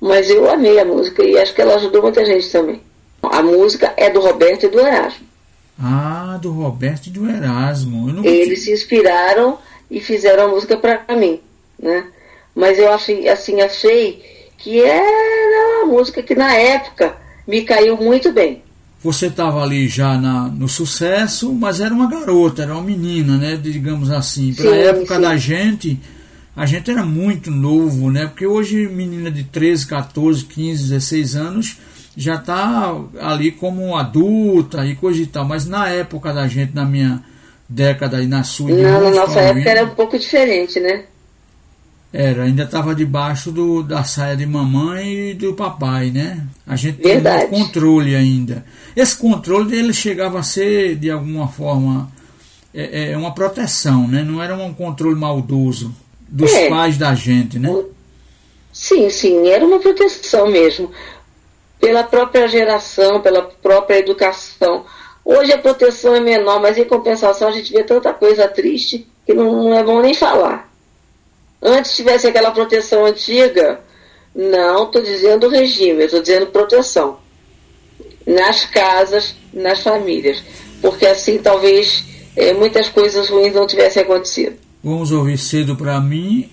[0.00, 2.80] Mas eu amei a música e acho que ela ajudou muita gente também.
[3.22, 5.26] A música é do Roberto e do Erasmo.
[5.78, 8.24] Ah, do Roberto e do Erasmo.
[8.24, 9.58] Eles se inspiraram
[9.90, 11.40] e fizeram a música para mim
[11.80, 12.04] né?
[12.54, 14.22] Mas eu achei, assim, achei
[14.58, 18.62] que era uma música que na época me caiu muito bem.
[19.02, 23.56] Você estava ali já na, no sucesso, mas era uma garota, era uma menina, né?
[23.56, 24.52] Digamos assim.
[24.52, 25.20] Para a época sim.
[25.22, 26.00] da gente,
[26.60, 28.26] a gente era muito novo, né?
[28.26, 31.78] Porque hoje menina de 13, 14, 15, 16 anos
[32.14, 35.46] já está ali como adulta e coisa e tal.
[35.46, 37.24] Mas na época da gente, na minha
[37.66, 38.68] década e na sua.
[38.68, 41.04] Não, na nossa época era um pouco diferente, né?
[42.12, 46.46] Era, ainda estava debaixo do, da saia de mamãe e do papai, né?
[46.66, 47.46] A gente Verdade.
[47.46, 48.66] tinha controle ainda.
[48.94, 52.12] Esse controle ele chegava a ser, de alguma forma,
[52.74, 54.22] é, é uma proteção, né?
[54.22, 55.94] Não era um controle maldoso
[56.30, 56.68] dos é.
[56.68, 57.84] pais da gente, né?
[58.72, 60.90] Sim, sim, era uma proteção mesmo.
[61.80, 64.84] Pela própria geração, pela própria educação.
[65.24, 69.34] Hoje a proteção é menor, mas em compensação a gente vê tanta coisa triste que
[69.34, 70.70] não, não é bom nem falar.
[71.60, 73.80] Antes tivesse aquela proteção antiga,
[74.34, 77.18] não estou dizendo regime, estou dizendo proteção.
[78.26, 80.42] Nas casas, nas famílias.
[80.80, 82.04] Porque assim talvez
[82.36, 84.56] é, muitas coisas ruins não tivessem acontecido.
[84.82, 86.48] Vamos ouvir cedo para mim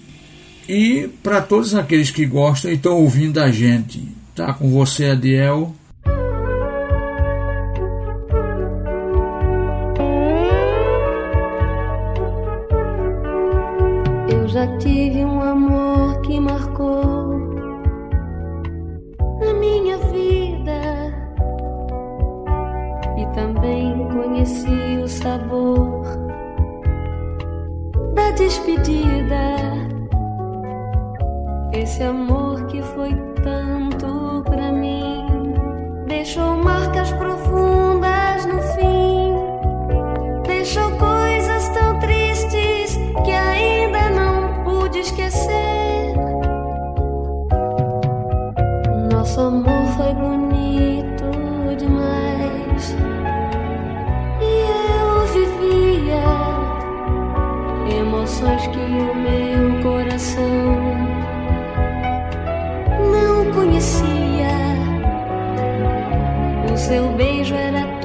[0.68, 4.04] e para todos aqueles que gostam e estão ouvindo a gente.
[4.36, 5.74] Tá com você, Adiel.
[14.48, 17.36] já tive um amor que marcou
[19.20, 20.82] a minha vida
[23.18, 26.27] e também conheci o sabor
[28.18, 29.46] da despedida.
[31.72, 33.14] Esse amor que foi
[33.44, 35.54] tanto pra mim
[36.08, 39.34] deixou marcas profundas no fim,
[40.48, 41.17] deixou coisas
[58.38, 60.76] emoções que o meu coração
[63.12, 64.48] não conhecia.
[66.72, 67.97] O seu beijo era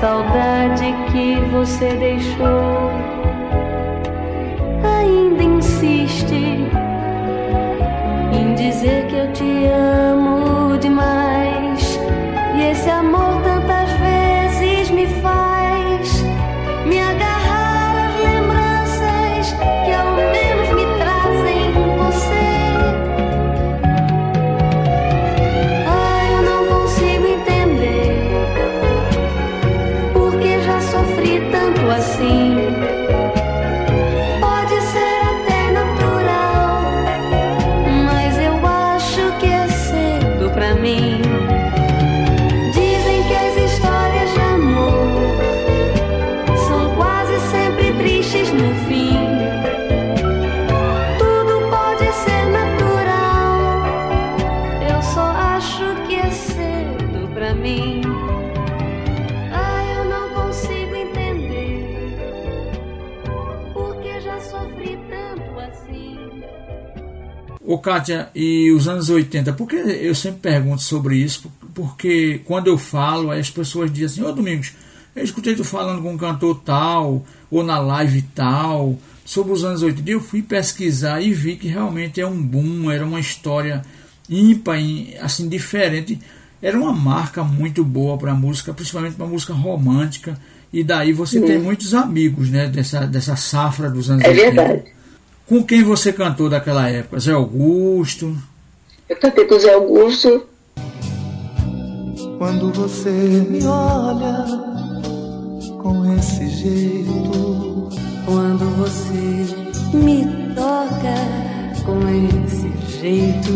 [0.00, 2.90] saudade que você deixou.
[4.82, 6.66] Ainda insiste
[8.32, 10.09] em dizer que eu te amo
[67.70, 72.76] Ô Kátia, e os anos 80, porque eu sempre pergunto sobre isso, porque quando eu
[72.76, 74.72] falo, aí as pessoas dizem assim, ô Domingos,
[75.14, 79.84] eu escutei tu falando com um cantor tal, ou na live tal, sobre os anos
[79.84, 83.82] 80, e eu fui pesquisar e vi que realmente é um boom, era uma história
[84.28, 84.78] ímpar,
[85.20, 86.18] assim, diferente,
[86.60, 90.36] era uma marca muito boa para a música, principalmente para música romântica,
[90.72, 94.44] e daí você tem muitos amigos, né, dessa, dessa safra dos anos É 80.
[94.50, 94.99] verdade.
[95.50, 97.18] Com quem você cantou daquela época?
[97.18, 98.36] Zé Augusto?
[99.08, 100.46] Eu cantei com Zé Augusto,
[102.38, 104.46] Quando você me olha
[105.82, 107.88] com esse jeito,
[108.24, 110.24] Quando você me
[110.54, 111.16] toca
[111.84, 111.98] com
[112.46, 113.50] esse jeito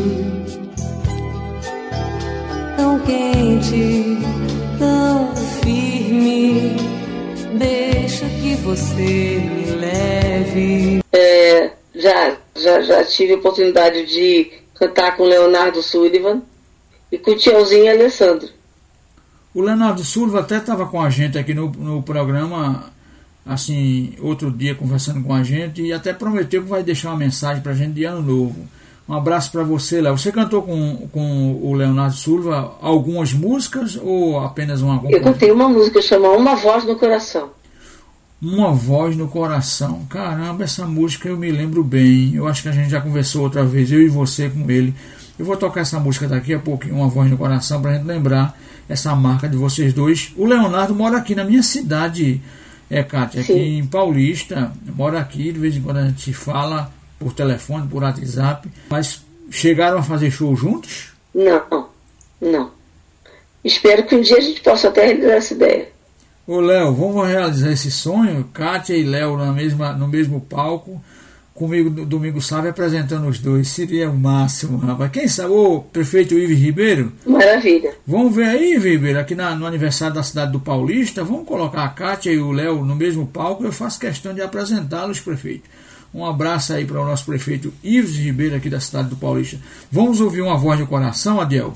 [2.77, 4.19] tão quente,
[4.81, 5.33] tão
[5.63, 6.75] firme,
[7.57, 11.01] deixa que você me leve.
[11.13, 16.43] é, já, já, já tive a oportunidade de cantar com o Leonardo Sullivan
[17.11, 18.49] e com o Tiãozinho e Alessandro.
[19.55, 22.93] O Leonardo Silva até estava com a gente aqui no, no programa,
[23.47, 27.63] assim, outro dia conversando com a gente e até prometeu que vai deixar uma mensagem
[27.63, 28.69] para a gente de ano novo.
[29.09, 30.17] Um abraço para você, Léo.
[30.17, 35.69] Você cantou com, com o Leonardo Silva algumas músicas ou apenas uma Eu cantei uma
[35.69, 37.51] música chamada Uma Voz no Coração.
[38.45, 40.05] Uma voz no coração.
[40.05, 42.35] Caramba, essa música eu me lembro bem.
[42.35, 44.95] Eu acho que a gente já conversou outra vez, eu e você com ele.
[45.39, 48.55] Eu vou tocar essa música daqui a pouquinho, Uma Voz no Coração, pra gente lembrar
[48.87, 50.31] essa marca de vocês dois.
[50.37, 52.43] O Leonardo mora aqui na minha cidade,
[52.91, 53.79] é, Kátia, aqui Sim.
[53.79, 54.71] em Paulista.
[54.95, 58.69] Mora aqui, de vez em quando a gente fala por telefone, por WhatsApp.
[58.91, 61.15] Mas chegaram a fazer show juntos?
[61.35, 61.89] Não,
[62.43, 62.71] não.
[63.65, 65.94] Espero que um dia a gente possa até realizar essa ideia.
[66.47, 68.45] Ô Léo, vamos realizar esse sonho?
[68.53, 71.03] Kátia e Léo na mesma, no mesmo palco,
[71.55, 73.69] comigo no Domingo Sábio apresentando os dois.
[73.69, 75.11] Seria o máximo, rapaz.
[75.11, 77.95] Quem sabe, ô prefeito Ives Ribeiro, Maravilha.
[78.07, 81.83] vamos ver aí, Ives Ribeiro, aqui na- no aniversário da cidade do Paulista, vamos colocar
[81.85, 83.65] a Kátia e o Léo no mesmo palco.
[83.65, 85.71] Eu faço questão de apresentá-los, prefeito.
[86.13, 89.59] Um abraço aí para o nosso prefeito Ives Ribeiro, aqui da cidade do Paulista.
[89.91, 91.73] Vamos ouvir uma voz do coração, Adiel?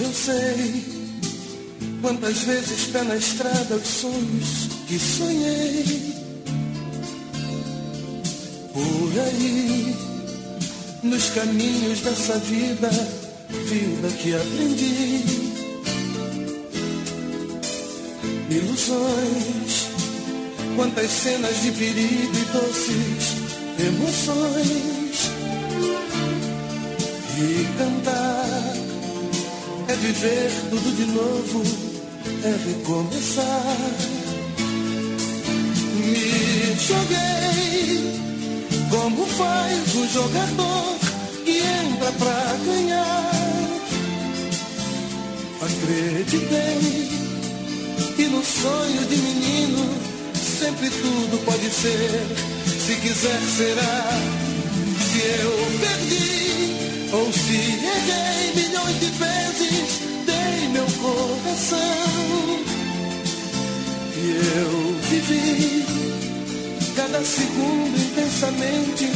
[0.00, 0.84] Eu sei
[2.00, 6.14] quantas vezes pé na estrada os sonhos que sonhei.
[8.72, 9.96] Por aí,
[11.02, 12.90] nos caminhos dessa vida,
[13.50, 15.52] vida que aprendi.
[18.50, 19.88] Ilusões,
[20.74, 23.42] quantas cenas de perigo e doces
[23.78, 25.30] emoções.
[27.38, 28.91] E cantar
[29.92, 31.62] é viver tudo de novo,
[32.44, 33.76] é recomeçar.
[35.96, 38.00] Me joguei
[38.90, 40.98] como faz um jogador
[41.44, 43.32] que entra pra ganhar.
[45.60, 47.10] Acreditei
[48.16, 49.94] que no sonho de menino
[50.36, 52.26] sempre tudo pode ser.
[52.86, 54.20] Se quiser será.
[55.10, 56.51] Se eu perdi
[57.12, 61.78] ou se errei milhões de vezes, dei meu coração.
[64.16, 65.84] E eu vivi
[66.96, 69.10] cada segundo intensamente,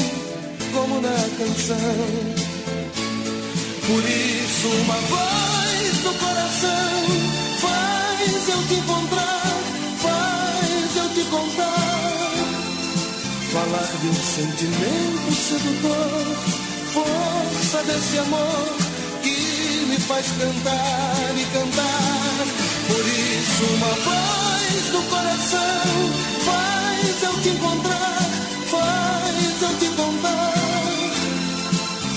[0.73, 2.47] como na canção.
[3.87, 6.97] Por isso, uma voz do coração
[7.61, 9.63] faz eu te encontrar,
[10.03, 12.17] faz eu te contar.
[13.53, 16.66] Falar de um sentimento sedutor,
[16.97, 18.69] força desse amor
[19.23, 22.47] que me faz cantar e cantar.
[22.89, 25.93] Por isso, uma voz do coração
[26.49, 28.31] faz eu te encontrar,
[28.73, 30.55] faz eu te contar.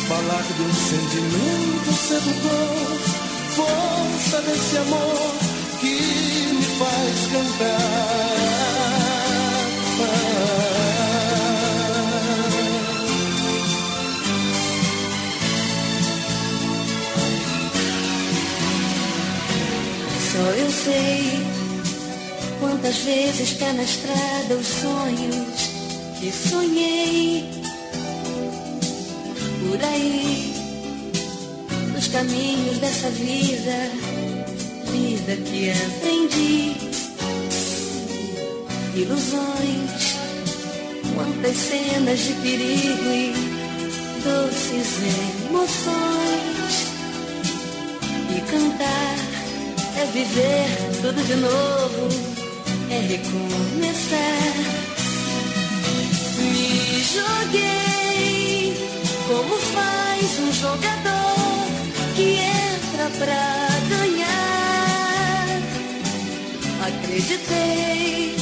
[0.08, 3.00] Falar de um sentimento sedutor,
[3.58, 5.34] força desse amor
[5.82, 8.59] que me faz cantar.
[20.58, 21.46] Eu sei
[22.60, 25.70] quantas vezes pé na estrada os sonhos
[26.20, 27.50] que sonhei
[29.62, 30.54] por aí
[31.94, 33.92] nos caminhos dessa vida,
[34.92, 36.76] vida que aprendi.
[38.96, 40.16] Ilusões,
[41.14, 43.34] quantas cenas de perigo e
[44.24, 44.98] doces
[45.50, 46.90] emoções.
[48.36, 49.39] E cantar
[50.00, 50.68] é viver
[51.02, 52.08] tudo de novo,
[52.90, 54.54] é recomeçar.
[56.38, 58.74] Me joguei
[59.28, 61.68] como faz um jogador
[62.16, 65.60] que entra pra ganhar.
[66.88, 68.36] Acreditei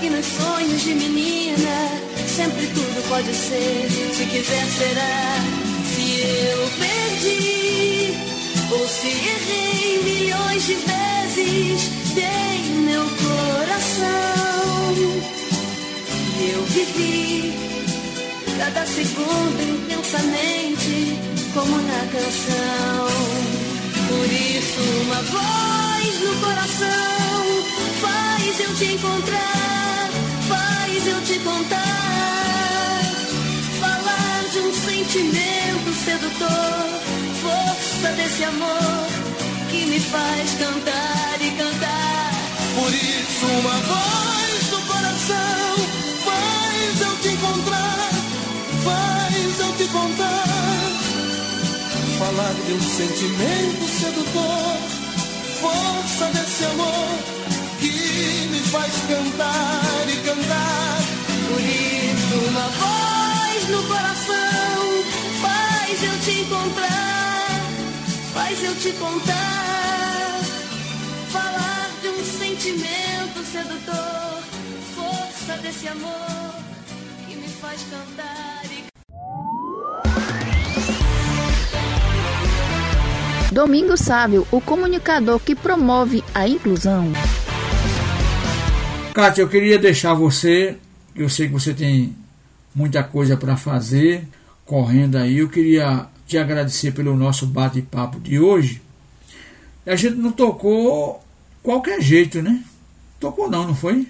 [0.00, 1.90] que nos sonhos de menina
[2.28, 3.88] sempre tudo pode ser.
[4.14, 5.34] Se quiser será.
[5.94, 7.55] Se eu perdi
[8.70, 14.94] ou se errei milhões de vezes, dei meu coração.
[16.38, 17.54] E eu vivi
[18.58, 21.18] cada segundo intensamente,
[21.54, 23.06] como na canção.
[24.08, 27.36] Por isso, uma voz no coração
[28.00, 30.10] faz eu te encontrar,
[30.48, 32.05] faz eu te contar.
[34.96, 36.88] Sentimento sedutor,
[37.42, 39.06] força desse amor
[39.68, 42.32] que me faz cantar e cantar.
[42.74, 45.76] Por isso, uma voz do coração
[46.24, 48.08] faz eu te encontrar,
[48.84, 50.44] faz eu te contar.
[52.18, 54.78] Falar de um sentimento sedutor,
[55.60, 57.18] força desse amor
[57.80, 60.98] que me faz cantar e cantar.
[61.48, 64.55] Por isso, uma voz no coração
[65.86, 67.46] faz eu te encontrar,
[68.34, 70.40] faz eu te contar.
[71.30, 74.42] Falar de um sentimento sedutor,
[74.96, 76.54] força desse amor
[77.28, 78.86] que me faz cantar e
[83.54, 87.12] Domingo Sábio, o comunicador que promove a inclusão.
[89.14, 90.78] Kátia, eu queria deixar você,
[91.14, 92.16] eu sei que você tem
[92.74, 94.26] muita coisa para fazer,
[94.66, 98.82] correndo aí, eu queria te agradecer pelo nosso bate-papo de hoje.
[99.86, 101.22] A gente não tocou
[101.62, 102.62] qualquer jeito, né?
[103.20, 104.06] Tocou não, não foi?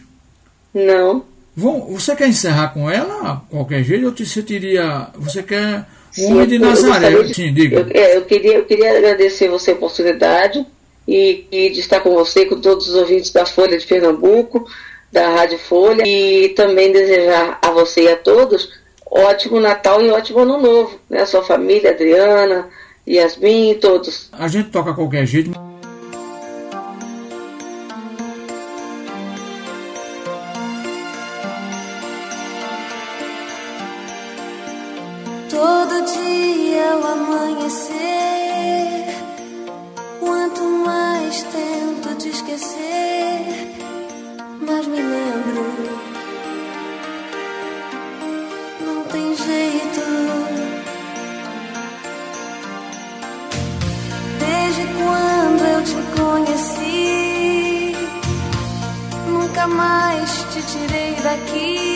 [0.74, 1.24] Não.
[1.54, 5.08] Bom, você quer encerrar com ela qualquer jeito ou você teria.
[5.16, 5.86] Você quer
[6.18, 7.22] o homem de eu- eu Nazaré?
[7.22, 7.80] de- Sim, diga.
[7.80, 10.66] Eu, é, eu queria, eu queria agradecer você a oportunidade
[11.06, 14.66] e, e de estar com você, com todos os ouvintes da Folha de Pernambuco,
[15.12, 18.70] da Rádio Folha, e também desejar a você e a todos
[19.10, 21.22] ótimo Natal e ótimo Ano Novo, né?
[21.22, 22.68] A sua família, Adriana,
[23.06, 24.28] Yasmin e todos.
[24.32, 25.52] A gente toca qualquer jeito.
[35.48, 37.94] Todo dia ao amanhecer,
[40.20, 43.76] quanto mais tento te esquecer,
[44.60, 46.15] mais me lembro.
[49.46, 50.00] Jeito.
[54.40, 57.94] Desde quando eu te conheci,
[59.28, 61.95] nunca mais te tirei daqui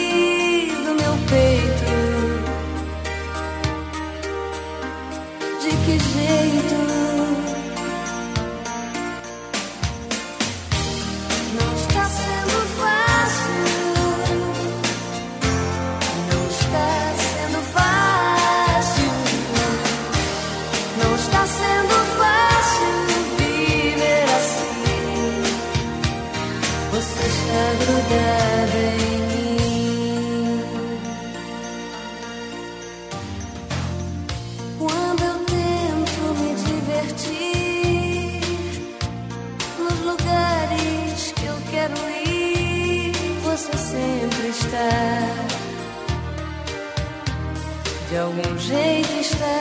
[48.10, 49.60] De algum jeito está.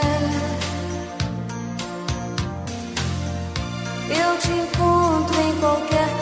[4.08, 6.19] Eu te encontro em qualquer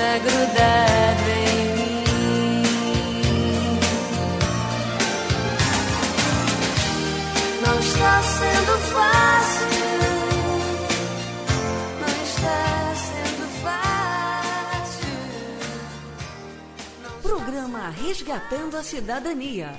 [0.00, 2.04] está grudado em mim.
[7.66, 9.66] Não está sendo fácil.
[12.00, 15.08] Não está sendo fácil.
[17.22, 19.74] Programa Resgatando a Cidadania.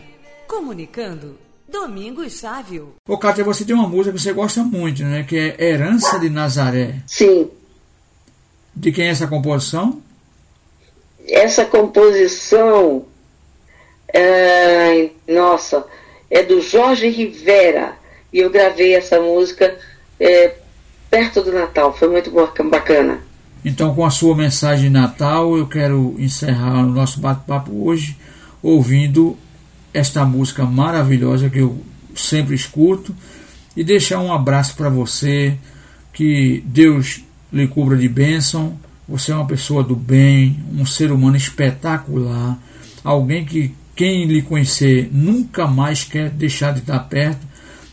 [0.47, 2.93] Comunicando Domingos Sávio.
[3.09, 5.24] Ô, Kátia, você tem uma música que você gosta muito, né?
[5.24, 7.01] Que é Herança de Nazaré.
[7.07, 7.49] Sim,
[8.76, 9.99] De quem é essa composição?
[11.28, 13.05] Essa composição,
[14.13, 15.86] é, nossa,
[16.30, 17.93] é do Jorge Rivera.
[18.34, 19.78] E eu gravei essa música
[20.19, 20.53] é,
[21.09, 21.93] perto do Natal.
[21.93, 23.19] Foi muito baca- bacana.
[23.63, 28.17] Então, com a sua mensagem de Natal, eu quero encerrar o nosso bate-papo hoje
[28.63, 29.38] ouvindo
[29.93, 31.80] esta música maravilhosa que eu
[32.15, 33.15] sempre escuto
[33.76, 35.57] e deixar um abraço para você,
[36.13, 38.80] que Deus lhe cubra de bênção.
[39.12, 42.57] Você é uma pessoa do bem, um ser humano espetacular,
[43.03, 47.45] alguém que quem lhe conhecer nunca mais quer deixar de estar perto.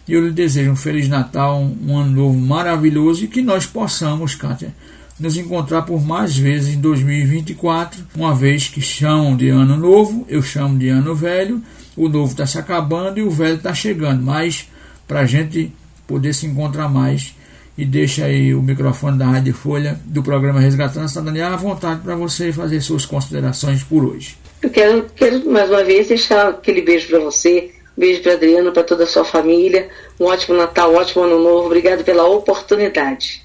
[0.07, 4.37] E eu lhe desejo um Feliz Natal, um, ano novo maravilhoso e que nós possamos,
[4.37, 4.73] Kátia,
[5.19, 10.41] nos encontrar por mais vezes em 2024, uma vez que chamam de ano novo, eu
[10.41, 11.61] chamo de ano velho,
[11.97, 14.69] o novo está se acabando e o velho está chegando, mas
[15.07, 15.73] para a gente
[16.07, 17.35] poder se encontrar mais
[17.79, 21.05] e deixa aí o microfone da Rádio Folha do programa Resgatando.
[21.05, 24.37] A Cidadania à vontade para você fazer suas considerações por hoje.
[24.61, 28.83] Eu quero, quero mais uma vez deixar aquele beijo para você, beijo para Adriano, para
[28.83, 33.45] toda a sua família, um ótimo Natal, um ótimo Ano Novo, obrigado pela oportunidade.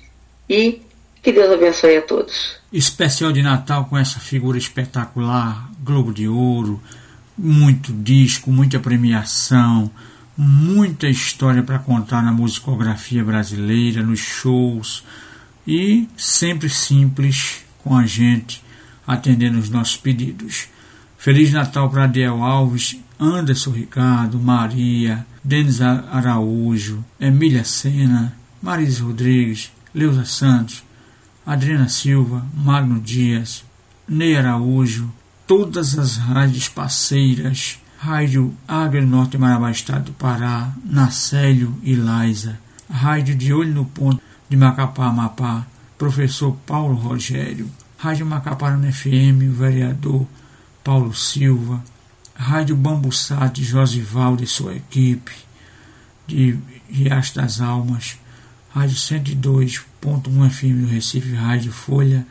[0.50, 0.82] E
[1.22, 2.56] que Deus abençoe a todos.
[2.74, 6.82] Especial de Natal com essa figura espetacular, Globo de Ouro,
[7.38, 9.92] muito disco, muita premiação,
[10.38, 15.04] muita história para contar na musicografia brasileira, nos shows
[15.66, 18.62] e sempre simples com a gente,
[19.06, 20.68] atendendo os nossos pedidos.
[21.18, 30.26] Feliz Natal para Adiel Alves, Anderson Ricardo, Maria, Denis Araújo, Emília Sena, Marisa Rodrigues, Leusa
[30.26, 30.84] Santos,
[31.46, 33.64] Adriana Silva, Magno Dias,
[34.08, 35.14] Ney Araújo,
[35.46, 38.54] todas as rádios parceiras Rádio
[39.08, 42.60] Norte Marabá, Estado do Pará, Nacélio e Liza,
[42.92, 45.66] Rádio de Olho no Ponto de Macapá, Amapá,
[45.98, 50.28] Professor Paulo Rogério, Rádio Macaparana FM, o vereador
[50.84, 51.82] Paulo Silva,
[52.36, 55.32] Rádio Bambuçá de Josivaldo e sua equipe,
[56.28, 58.18] de Riacho das Almas,
[58.76, 62.28] Rádio 102.1 FM do Recife, Rádio Folha,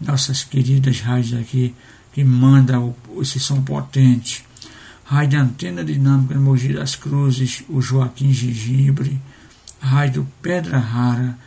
[0.00, 1.74] nossas queridas rádios aqui
[2.12, 4.46] que mandam esse som potente.
[5.10, 9.18] Rádio Antena Dinâmica de Mogi das Cruzes, o Joaquim Gigibre,
[9.80, 11.38] Rádio Pedra Rara,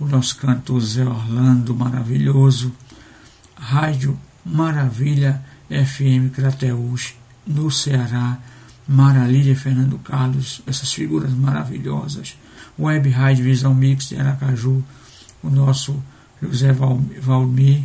[0.00, 2.72] o nosso cantor Zé Orlando maravilhoso,
[3.54, 7.14] Rádio Maravilha FM Crateús,
[7.46, 8.38] no Ceará,
[8.88, 12.34] Maralídia Fernando Carlos, essas figuras maravilhosas,
[12.78, 14.82] Web Rádio Visão Mix de Aracaju,
[15.42, 16.02] o nosso
[16.40, 17.82] José Valmir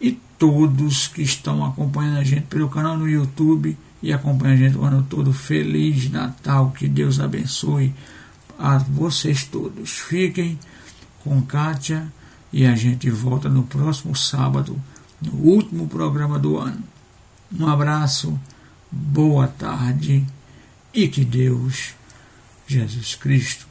[0.00, 4.76] e todos que estão acompanhando a gente pelo canal no YouTube e acompanha a gente
[4.76, 5.32] o ano todo.
[5.32, 7.94] Feliz Natal, que Deus abençoe
[8.58, 9.90] a vocês todos.
[9.90, 10.58] Fiquem
[11.22, 12.10] com Kátia
[12.52, 14.80] e a gente volta no próximo sábado,
[15.20, 16.82] no último programa do ano.
[17.52, 18.38] Um abraço,
[18.90, 20.26] boa tarde
[20.92, 21.94] e que Deus,
[22.66, 23.66] Jesus Cristo,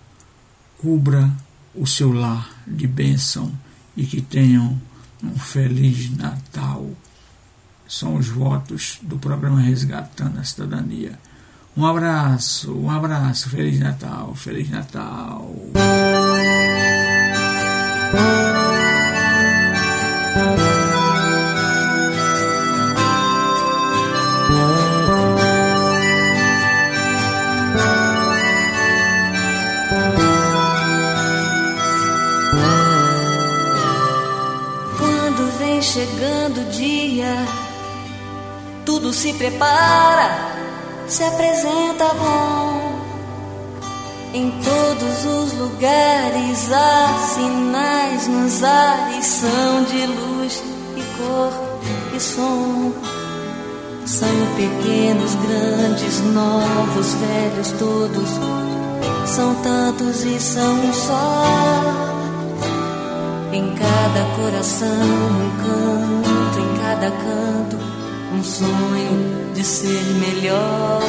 [0.78, 1.32] cubra
[1.76, 3.52] o seu lar de bênção
[3.96, 4.80] e que tenham
[5.24, 6.90] um feliz Natal
[7.90, 11.20] são os votos do programa Resgatando a Cidadania.
[11.76, 15.56] Um abraço, um abraço, Feliz Natal, Feliz Natal.
[39.10, 40.30] Tudo se prepara,
[41.08, 43.00] se apresenta bom.
[44.34, 50.64] Em todos os lugares há sinais nos ares, são de luz
[50.96, 51.52] e cor
[52.16, 52.94] e som.
[54.06, 58.30] São pequenos, grandes, novos, velhos, todos.
[59.26, 61.44] São tantos e são um só.
[63.52, 67.89] Em cada coração, um canto, em cada canto
[68.32, 71.02] um sonho de ser melhor.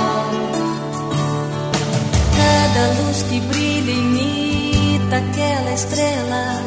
[2.37, 6.63] Cada luz que brilha imita aquela estrela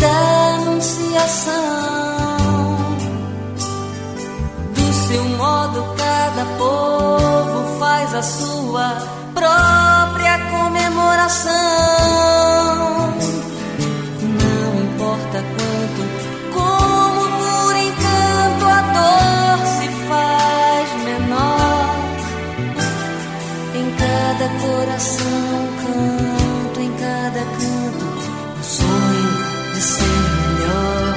[0.00, 1.56] da anunciação.
[4.74, 9.02] Do seu modo, cada povo faz a sua
[9.34, 11.54] própria comemoração.
[14.22, 16.02] Não importa quanto,
[16.54, 19.45] como por encanto a dor
[24.46, 28.06] cada coração canto, em cada canto,
[28.60, 29.30] o sonho
[29.74, 31.14] de ser melhor.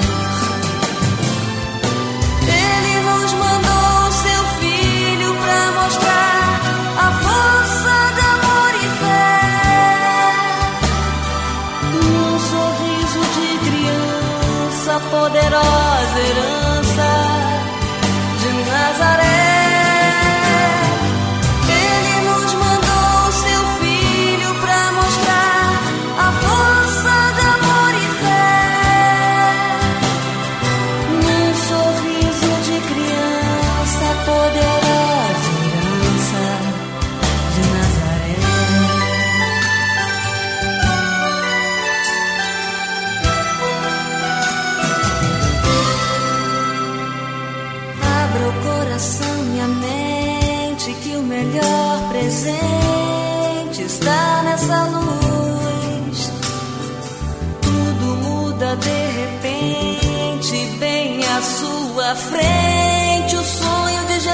[2.48, 6.62] Ele nos mandou seu filho para mostrar
[6.98, 9.42] a força de amor e fé.
[11.94, 17.10] Um sorriso de criança, poderosa herança
[18.40, 19.39] de Nazaré.
[62.10, 64.30] Sua frente, o sonho de Jesus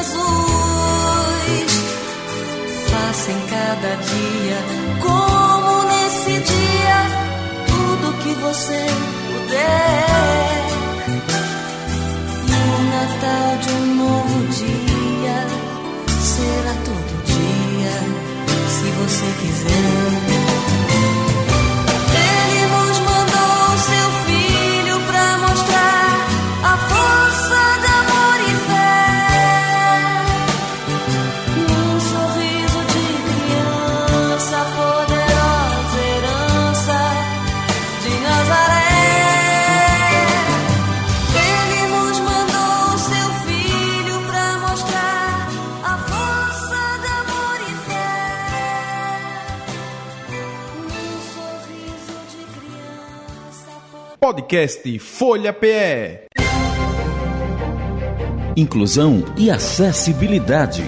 [2.90, 4.58] passa em cada dia,
[5.02, 7.00] como nesse dia,
[7.68, 8.86] tudo que você
[9.28, 10.66] puder.
[12.48, 15.38] No Natal de um novo dia,
[16.22, 17.96] será todo dia,
[18.70, 20.26] se você quiser.
[54.26, 56.26] Podcast Folha PE.
[58.58, 60.82] Inclusão e acessibilidade.